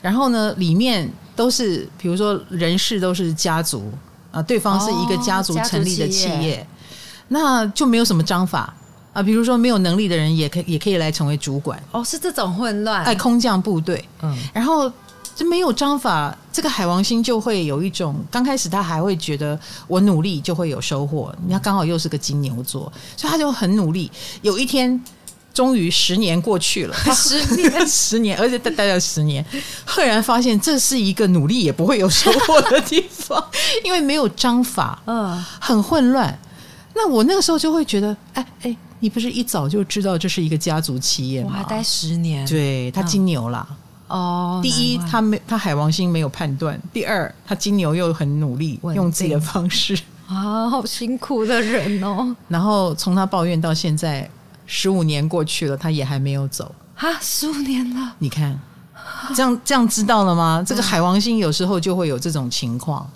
[0.00, 3.92] 然后呢，里面都是比如说人事都是家族。
[4.34, 6.66] 啊，对方是一个家族成立的企业，哦、企业
[7.28, 8.74] 那就没有什么章法
[9.12, 9.22] 啊。
[9.22, 11.82] 比如说，没有能力的人也可也可以来成为主管。
[11.92, 13.04] 哦，是这种混乱。
[13.04, 14.90] 哎，空降部队，嗯，然后
[15.36, 21.34] 这没有章法，这个海王星就会有一种，刚开始他还会觉得我努力就会有收获。
[21.46, 24.10] 你看，刚好又是个金牛座，所以他就很努力。
[24.42, 25.02] 有一天。
[25.52, 29.44] 终于十年过去了， 十年十年，而且待待了十年，
[29.84, 33.42] 赫然发现这是一个努力也不会有收获的地方，
[33.84, 36.36] 因为没有章法，嗯，很混乱。
[36.94, 41.50] 那我那个时候就会觉得，哎哎，你不是一早就知道这是一个家族企业吗？
[41.52, 43.66] 我还待十年，对，他金牛啦，
[44.08, 49.98] 哦，第一他没他海王星没有判断，第二他金牛又很努力，用自己的方式
[50.28, 52.34] 啊，好辛苦的人哦。
[52.48, 54.28] 然后从他抱怨到现在。
[54.66, 57.06] 十五年过去了，他也还没有走啊！
[57.20, 58.58] 十五年了，你看，
[59.34, 60.62] 这样这样知道了吗？
[60.66, 63.08] 这个海王星有时候就会有这种情况。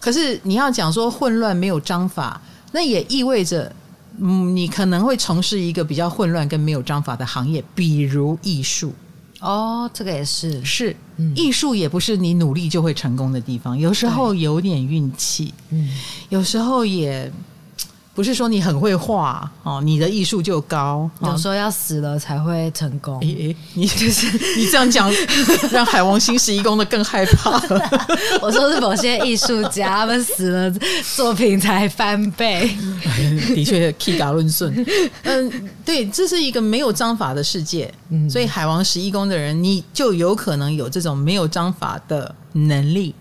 [0.00, 2.40] 可是你要讲说混乱没有章法，
[2.72, 3.72] 那也意味着，
[4.18, 8.92] 嗯，你可能会从事一个比较混乱跟没有章法的行业，比如艺术。
[9.40, 15.88] 哦，这个也是是，嗯，艺术也不是你努力就会成功的地方，有时候有点运气，嗯，
[16.28, 17.30] 有时候也。
[18.16, 21.08] 不是说你很会画哦，你的艺术就高。
[21.22, 23.20] 有时候要死了才会成功。
[23.22, 25.12] 哎哎，你就 是你这样讲，
[25.70, 28.08] 让海王星十一宫的更害怕了。
[28.40, 30.74] 我说是某些艺术家，他们死了
[31.14, 32.74] 作品才翻倍。
[33.54, 34.74] 的确，，K 嘎论顺。
[35.24, 37.92] 嗯，对，这是一个没有章法的世界。
[38.08, 43.14] 嗯，所以海王十一宫的人，你就有可能有这种没有章法的能力。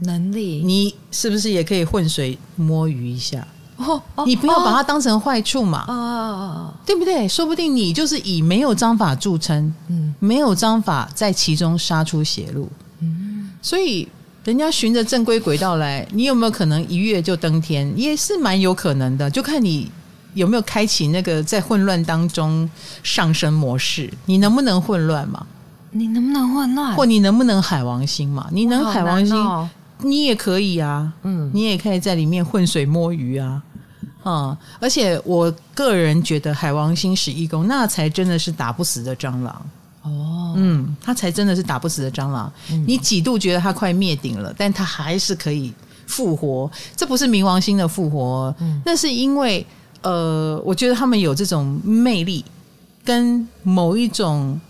[0.00, 3.46] 能力，你是不是也可以浑水摸鱼一下？
[3.86, 7.26] 哦，你不要把它当成坏处嘛，哦，对不对？
[7.26, 12.68] 说不定你就是以没有章法著称，嗯，没有章法在其中杀出血路，
[13.00, 14.06] 嗯，所以
[14.44, 17.92] 人家循着正规轨道来，你有没有可能一跃就登天？
[17.96, 19.90] 也是蛮有可能的，就看你
[20.34, 22.68] 有没有开启那个在混乱当中
[23.02, 25.46] 上升模式，你能不能混乱嘛？
[25.92, 26.94] 你能不能混乱？
[26.94, 28.48] 或你能不能海王星嘛？
[28.52, 29.68] 你能海王星，
[30.02, 33.62] 你也可以啊，嗯，你也可以在里面浑水摸鱼啊。
[34.24, 39.66] 嗯，而且我个人觉得海王星十一宫那才真的是打不死的蟑螂
[40.02, 42.52] 哦，嗯，他才真的是打不死的蟑螂。
[42.70, 45.72] 嗯、你几度觉得他快灭顶了，但他还是可以
[46.06, 46.70] 复活。
[46.94, 49.66] 这不是冥王星的复活，嗯、那是因为
[50.02, 52.44] 呃，我觉得他们有这种魅力
[53.04, 54.60] 跟某一种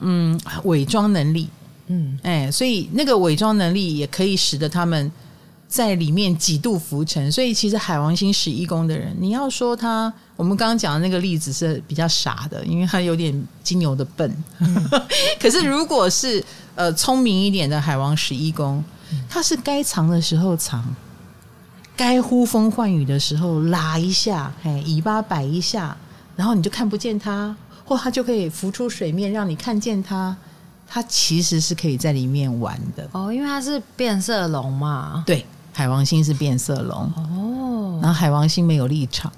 [0.00, 1.48] 嗯伪装能力，
[1.88, 5.12] 嗯，哎，所以那个伪装能力也可以使得他们。
[5.66, 14.44] 在里面几度浮沉，所以其实海王星十一宫的人，你要说他，我们刚刚讲的那个例子是比较傻的，因为他有点金牛的笨。
[14.60, 14.88] 嗯、
[15.40, 16.44] 可是如果是
[16.76, 18.84] 呃聪明一点的海王十一宫，
[19.28, 20.84] 他是该藏的时候藏，
[21.96, 25.96] 该呼风唤雨的时候拉一下，嘿，尾巴摆一下，
[26.36, 30.36] 然后你就看不见他，或他就可以浮出水面，让你看见他。
[30.86, 35.24] 他其实是可以在里面玩的哦，因为他是变色龙嘛。
[35.26, 35.44] 对。
[35.74, 39.30] 海王星是变色龙哦，然后海王星没有立场，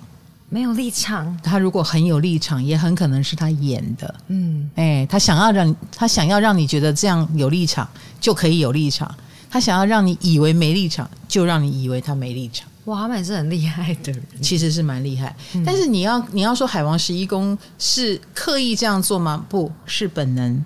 [0.51, 1.34] 没有立场。
[1.43, 4.14] 他如果很有立场，也很可能是他演的。
[4.28, 7.89] 嗯，哎，他想要让他想要让你觉得这样有立场
[8.20, 9.12] 就可以有立场，
[9.51, 12.68] 他想要让你以为没立场，就让你以为他没立场。
[12.84, 15.34] 哇，他们也是很厉害的人，其实是蛮厉害。
[15.55, 19.45] 嗯，但是你要你要说海王十一宫是刻意这样做吗？
[19.49, 20.64] 不是本能。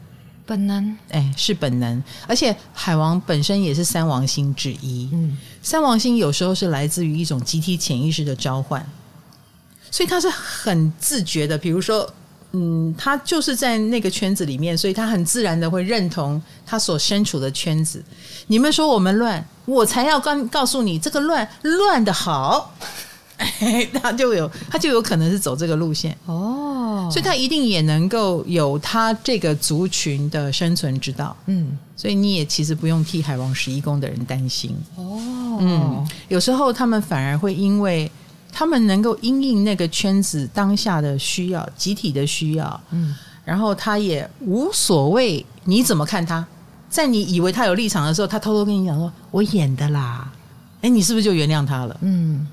[0.51, 5.09] 本能，哎，是本能，而且海王本身也是三王星之一。
[5.13, 8.85] 嗯，三王星有时候是来自于一种集体潜意识的召唤，
[9.93, 11.57] 所以他是很自觉的。
[11.57, 12.13] 比如说，
[12.51, 18.03] 嗯，他就是在那个圈子里面，所以他很自然的会认同他所身处的圈子。
[18.49, 22.75] 你们说我们乱，我才要告告诉你，这个乱乱的好。
[23.37, 26.50] 哎， 他就有他就有可能是走这个路线哦。
[27.11, 31.37] 所以他一定也能够有他这个族群的生存之道。
[31.47, 34.77] 嗯，所以你也其实不用替海王十一宫的人担心。
[34.97, 38.11] 哦，嗯，有时候他们反而会因为
[38.53, 46.45] 他们能够因应那个圈子当下的需要、集体的需要，嗯，然后他也无所谓你怎么看他，
[46.89, 50.31] 在你以为他有立场的时候，他偷偷跟你讲说：“我演的啦。”
[50.83, 51.97] 哎，你是不是就原谅他了？
[52.01, 52.47] 嗯。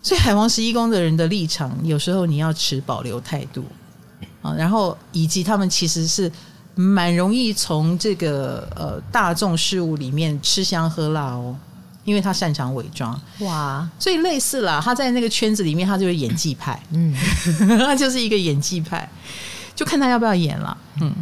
[0.00, 3.64] 所以海王十一宫的人的立场，有时候你要持保留态度
[4.48, 6.30] 啊，然后以及他们其实是
[6.74, 11.56] 蛮容易从这个呃大众事物里面吃香喝辣哦，
[12.04, 17.14] 因为他擅长伪装哇，所以类似啦，他在那个圈子里面，他就是演技派，嗯，
[17.78, 19.08] 他就是一个演技派，
[19.74, 21.12] 就看他要不要演了，嗯。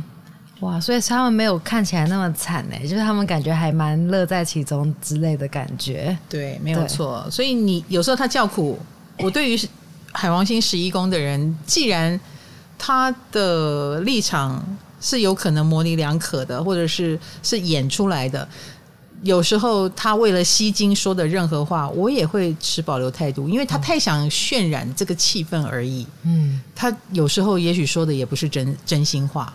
[0.60, 6.16] 哇，所以他们没有看起来那么惨呢，就是他们感觉还蛮乐在其中之类的感觉。
[6.30, 7.28] 对，没有错。
[7.30, 8.78] 所以你有时候他叫苦，
[9.18, 9.68] 我对于
[10.12, 12.18] 海王星十一宫的人，既然
[12.78, 14.64] 他的立场
[15.00, 18.48] 是有可能模棱两可的，或者是是演出来的，
[19.22, 26.06] 有时候他为了吸睛说的任何话，我也会持保留态度，因为他太想渲染这个气氛而已。
[26.22, 29.52] 嗯，他有时候也许说的也不是真真心话。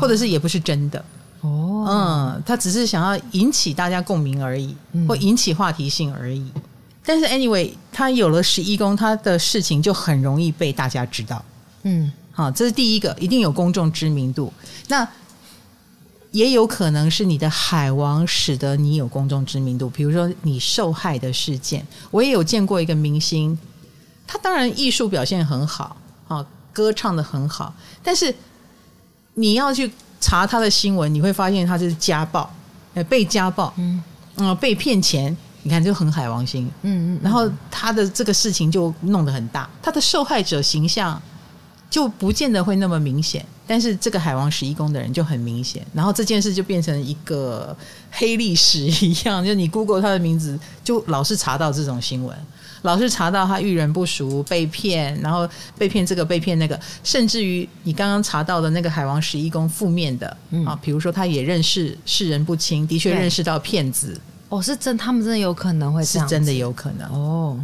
[0.00, 1.04] 或者是也不是真的
[1.42, 4.74] 哦，嗯，他只是想要引起大家共鸣而已，
[5.06, 6.50] 或引起话题性而已。
[7.04, 11.44] 但是 anyway，他有了十一宫，他的事情就很容易被大家知道。
[11.82, 14.52] 嗯，好，这是第一个，一定有公众知名度。
[14.88, 15.06] 那
[16.32, 21.86] 也有可能是你的海王使得你有公众知名度，比如说你受害的事件。
[22.10, 23.58] 我也有见过一个明星，
[24.26, 25.96] 他当然艺术表现很好，
[26.28, 28.34] 啊，歌唱的很好，但是。
[29.34, 32.54] 你要去查他的新闻，你会发现他就是家暴，
[33.08, 34.04] 被家暴，嗯，
[34.36, 41.18] 嗯，被骗钱，你看就很海王星，嗯嗯，然后他的这个事情就弄得很大，他的受害者形象
[41.92, 47.76] 就不见得会那么明显，但是这个海王十一宫的人就很明显，然后这件事就变成一个
[48.10, 52.34] 黑历史一样，就你 Google 他的名字，就老是查到这种新闻。
[52.80, 64.18] 老是查到他遇人不淑，被骗，然后被骗这个被骗那个，甚至于你刚刚查到的那个海王十一宫负面的、嗯、啊，比如说他也认识世人不清，的确认识到骗子。
[64.48, 67.62] 哦，是真，他们真的有可能会，是真的有可能哦。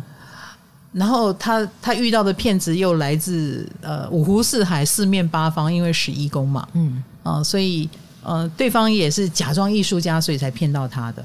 [0.92, 7.88] 然后他他遇到的骗子又来自呃五湖四海、四面八方，因为十一宫嘛，嗯啊，所以
[8.22, 11.24] 呃对方也是假装艺术家，所以才骗到他的。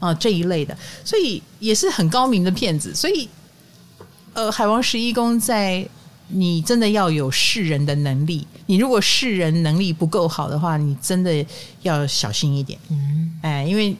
[0.00, 2.94] 啊，这一类的，所以也是很高明的骗子。
[2.94, 3.26] 所以，
[4.34, 5.88] 呃，海王十一宫在
[6.28, 8.46] 你真的要有识人的能力。
[8.66, 11.46] 你如果识人能力不够好的话，你真的
[11.80, 12.78] 要小心一点。
[12.90, 13.96] 嗯，哎，因为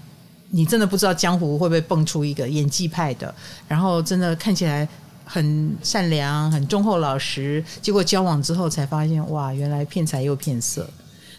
[0.50, 3.34] 你真的不知道江湖会不会蹦出一个演技派的，
[3.66, 4.86] 然后真的看起来
[5.24, 10.88] 很善良、很忠厚老实，结果交往之后才发现，哇，原来骗财又骗色，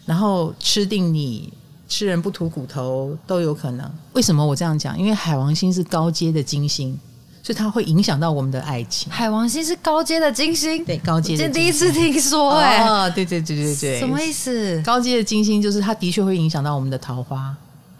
[0.06, 1.54] 然后吃定你。
[1.88, 3.88] 吃人不吐骨头都有可能。
[4.14, 4.98] 为什么我这样讲？
[4.98, 7.00] 因为海王星是高阶的金星，
[7.44, 9.12] 所以它会影响到我们的爱情。
[9.12, 11.54] 海王星是高阶的金星，对，高阶的金星。
[11.54, 14.82] 这第一次听说、欸，哎、哦，对对对对对，什么意思？
[14.82, 17.56] 高阶的金星就是它的确会影响到我们的桃花。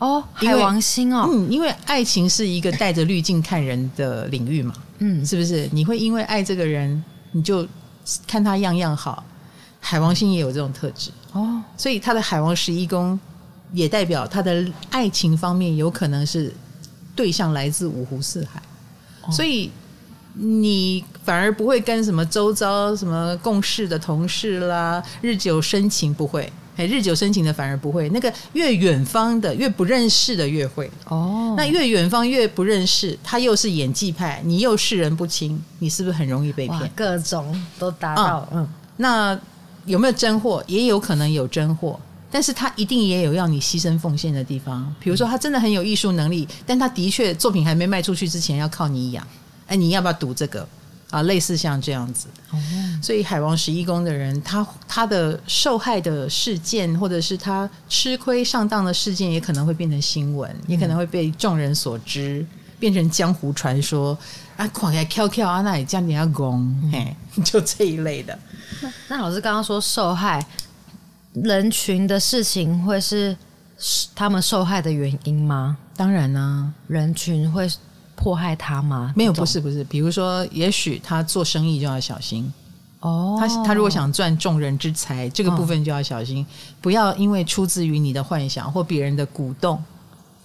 [0.06, 5.68] 哦，海王星哦，嗯，因为爱情是一个带着滤镜看人的领域嘛，嗯，是不是？
[5.72, 7.68] 你会因为爱这个人，你就
[8.28, 9.24] 看他样样好。
[9.80, 13.20] 海王星也有这种特质哦，所以他的海王十一宫。
[13.74, 16.54] 也代表他的爱情方面有可能是
[17.14, 18.62] 对象来自五湖四海，
[19.24, 19.70] 哦、所以
[20.36, 36.92] 你反而不会跟什么周遭什么共事的同事啦，日久生情不会，哎，日久生情的反而不会，那个越远方的越不认识的越会哦，那越远方越不认识，他又是演技派，你又识人不清，你是不是很容易被骗？
[36.96, 38.68] 各种都达到，嗯，
[38.98, 39.40] 那
[39.86, 40.64] 有没有真货？
[40.68, 42.00] 也有可能有真货。
[42.32, 49.26] 但是他一定也有要你牺牲奉献的地方，比如说他真的很有艺术能力，但他的确作品还没卖出去之前要靠你养，
[49.68, 50.68] 哎，你要不要赌这个
[51.18, 51.24] 啊？
[51.24, 52.28] 类似像这样子，
[53.02, 62.46] 所以海王十一宫的人，他他的受害的事件，或者是他吃亏上当的事件，也可能会变成新闻，也可能会被众人所知，
[62.80, 64.18] 变成江湖传说
[64.58, 68.38] 啊，狂来跳跳啊，那也叫你要攻，嘿， 就这一类的。
[68.82, 70.46] 那，那老师刚刚说受害。
[71.44, 73.36] 人群的事情会是
[74.16, 75.76] 他们受害的原因吗？
[75.94, 77.70] 当然呢、啊，人群会
[78.16, 79.14] 迫害他吗？
[79.16, 79.84] 没有，不是，不是。
[79.84, 82.52] 比如说，也许他做生意就要小心
[83.00, 83.38] 哦。
[83.40, 86.46] 他他如果想赚众人之财，这个部分就要小心，哦、
[86.82, 89.84] 不要因为出自于你的幻想或别人的鼓动。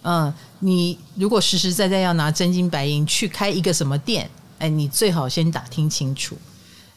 [0.03, 6.37] 嗯，你如果实实在在要拿真金白银去开一个什么店，哎，你最好先打听清楚。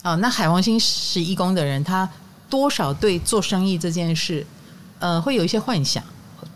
[0.01, 2.09] 啊、哦，那海王星十一宫的人，他。
[2.49, 4.45] 多少对做生意这件事，
[4.99, 6.03] 呃，会有一些幻想。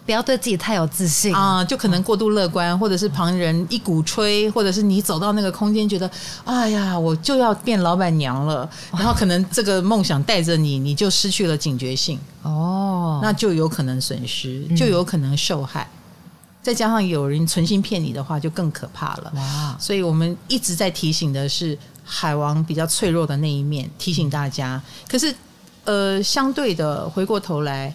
[0.08, 6.10] 不要对自己太有自信啊，就可能过度乐观，或者是旁人一鼓吹，或者是你走到那个空间，觉得
[6.46, 15.84] 哎呀，我就要变老板娘了，然后可能这个梦想带着你，你就失去了警觉性哦，那就有可能损失，就有可能受害。
[15.84, 16.32] 嗯、
[16.64, 19.76] 再加上有人存心骗你的话，就更可怕了哇！
[19.78, 24.82] 所以我们一直在提醒的是海王比较脆弱的那一面，提醒大家。
[25.10, 25.36] 可是
[25.84, 27.94] 呃，相对的，回过头来，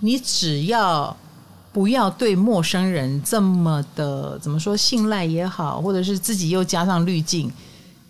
[0.00, 1.16] 你只要。
[1.72, 7.50] 不要对陌生人这么的怎么说信赖也好，或者是自己又加上滤镜，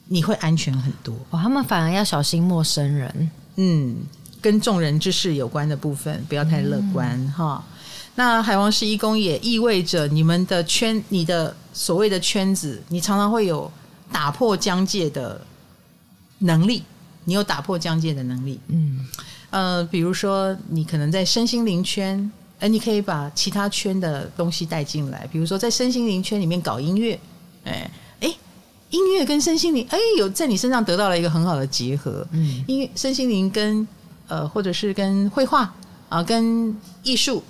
[0.08, 1.14] 你会安全很多。
[1.30, 3.30] 哦，他们反而要小心陌生人。
[3.54, 3.96] 嗯，
[4.40, 7.78] 跟众人之事有关的部分，不要太乐观哈、嗯。
[8.16, 13.70] 那海王十一宫也意味着你们的圈，你的所谓的圈子，你常常会有
[14.10, 15.40] 打破疆界的
[16.38, 16.82] 能力。
[17.24, 18.58] 你有打破疆界的能力。
[18.66, 19.06] 嗯，
[19.50, 22.32] 呃，比如说你可能在身心灵圈。
[22.62, 27.18] 哎，你可以把其他圈的东西带进来，比如说在身心灵圈里面搞音乐，
[27.64, 27.90] 哎
[28.20, 28.32] 哎，
[28.90, 32.24] 音乐跟身心灵，哎，有在你身上得到了一个很好的结合。
[32.30, 33.84] 嗯，音乐、身心灵跟
[34.28, 35.74] 呃，或者是跟绘画
[36.08, 37.42] 啊，跟艺术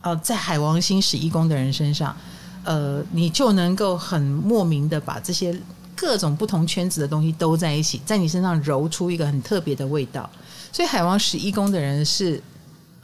[0.00, 2.16] 啊，在海王星十一宫的人身上，
[2.62, 5.60] 呃，你就能够很莫名的把这些
[5.96, 10.30] 各种不同圈子的东西都在一起，在你身上揉出一个很特别的味道。
[10.70, 12.40] 所以海王十一宫的人是。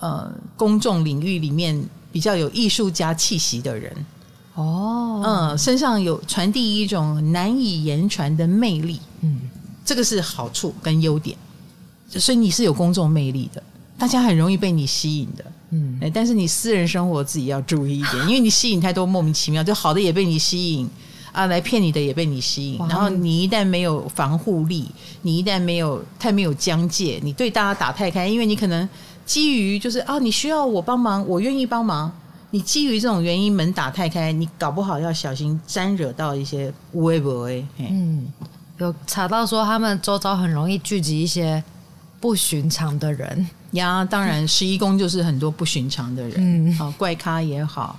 [0.03, 1.81] 呃，公众领域里面
[2.11, 3.95] 比较有艺术家气息的人，
[4.57, 9.43] 哦，嗯，身上有传递一种难以言传的魅力，嗯，
[9.85, 11.39] 这个是好处跟优点，
[12.11, 13.63] 所以你是有公众魅力的，
[13.97, 20.91] 大家很容易被你吸引的，嗯，但是你私人生活自己要注意一点， 因为你吸引太多莫名其妙，就好的也被你吸引
[21.31, 24.91] 啊，来骗你的也被你吸引，然后你一旦没有防护力，
[25.23, 28.89] 你一旦没有太没有疆界，你对大家打太开，因为你可能。
[29.25, 32.13] 基于就是啊，你需要我帮忙，我愿意帮忙。
[32.51, 37.67] 你基于这种原因门打太开，你搞不好要小心沾惹到一些无微不微。
[37.79, 38.31] 嗯，
[38.79, 41.63] 有查到说他们周遭很容易聚集一些
[42.21, 44.05] 不寻常的人呀。
[44.05, 47.99] 当然，十一宫就是很多不寻常的人，嗯，啊，怪咖也好，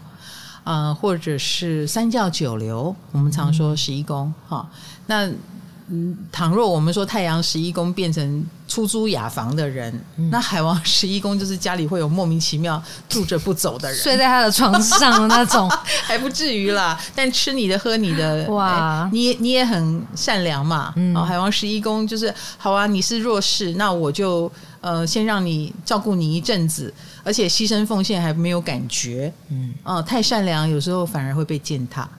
[0.64, 5.53] 啊、呃，或者是三教九流，我们常说十一宫，哈、嗯，那。
[5.96, 15.70] 嗯，倘若我们说太阳十一宫变成出租雅房的人，嗯、那海王十一宫就是家里会有莫名其妙住着不走的人，睡在他的床上的那种，
[16.04, 17.00] 还不至于啦。
[17.14, 20.91] 但吃你的喝你的，哇，欸、你你也很善良嘛。
[20.96, 26.91] 嗯，海王十一宫就是好啊，你是弱势，那我就呃先让你照顾你一阵子，
[27.24, 29.32] 而且牺牲奉献还没有感觉。
[29.50, 32.10] 嗯，哦、呃，太善良有时候反而会被践踏。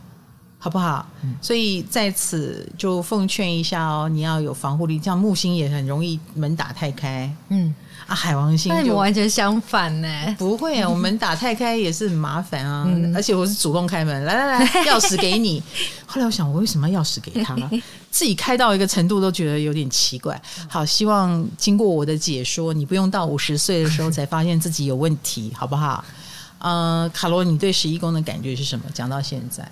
[0.65, 1.07] 好不好？
[1.23, 4.99] 嗯、所以在此就奉劝一下哦，你要有防护力。
[4.99, 7.75] 像木星也很容易门打太开，嗯
[8.07, 10.09] 啊，海王星就完全相反呢。
[10.39, 15.63] 不会啊， 我们打太开也是很麻烦啊，嗯、而且我是主动开门，来来来， 钥匙给你。
[16.07, 17.55] 后来我想，我为什么要钥匙给他？
[18.11, 20.41] 自己开到一个程度都觉得有点奇怪。
[20.67, 26.03] 好，希望经过我的解说，你不用到五十岁的时候才发现自己有问题，好不好？
[26.61, 28.87] 呃，卡罗，你对十一宫的感觉是什么？
[28.95, 29.71] 讲到现在。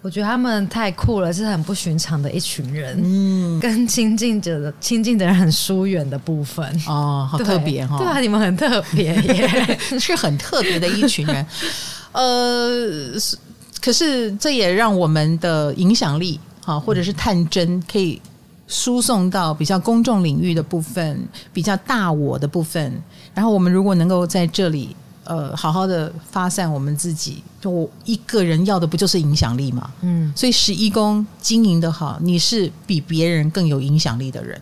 [0.00, 6.64] 我觉得他们太酷了，是很不寻常的一群人，嗯，跟亲近者的亲近的人很疏远的部分。
[6.86, 11.44] 哦，好特别哈，对 啊，你们很特别耶， 是很特别的一群人，
[12.12, 13.12] 呃，
[13.80, 18.22] 可是这也让我们的影响力哈，或者是探针可以
[18.68, 23.02] 输送到比较公众领域的部分，比较大我的部分，
[23.34, 24.94] 然后我们如果能够在这里。
[25.28, 29.90] 呃，好好的发散我们自己，就我一个人要的不就是影响力嘛？
[30.00, 34.58] 嗯，所以十一宫经营的好，你是比别人更有影响力的人，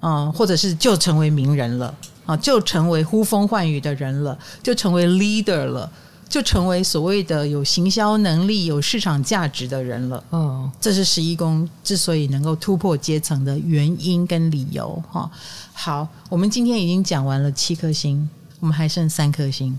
[0.00, 5.92] 嗯、呃，或者是就成为名人了啊，就成为呼风唤雨的人了，就成为 leader 了，
[6.26, 10.24] 就成为所谓的有行销能力、有市场价值的人了。
[10.30, 15.02] 哦，这是十一宫之所以能够突破阶层的原因跟理由。
[15.12, 15.30] 哈，
[15.74, 18.26] 好，我们今天已经讲完了七颗星。
[18.60, 19.78] 我们还剩三颗星。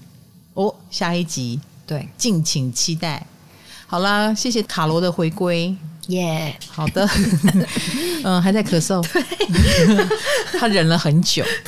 [0.53, 3.25] 哦，下一集对，敬请期待。
[3.85, 5.73] 好啦，谢谢卡罗的回归，
[6.07, 7.07] 耶、yeah，好的，
[8.23, 9.01] 嗯， 还在咳嗽，
[10.59, 11.43] 他忍了很久，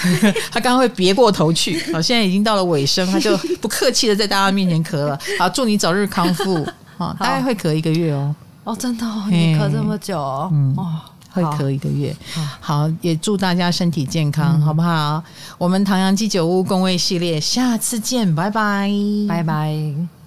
[0.51, 5.17] 他刚刚会别过头去，好，现在已经到了尾声，他就不客气的在大家面前咳了。
[5.37, 8.35] 好，祝你早日康复，好，大概会咳一个月哦，
[8.65, 10.73] 哦，真的、哦，你咳这么久，哦，嗯。
[10.75, 11.01] 哦
[11.31, 15.23] 会咳一个月，好，好，也祝大家身体健康，嗯、好不好？
[15.57, 18.89] 我们唐阳鸡酒屋工位系列，下次见，拜拜，
[19.27, 20.18] 拜拜。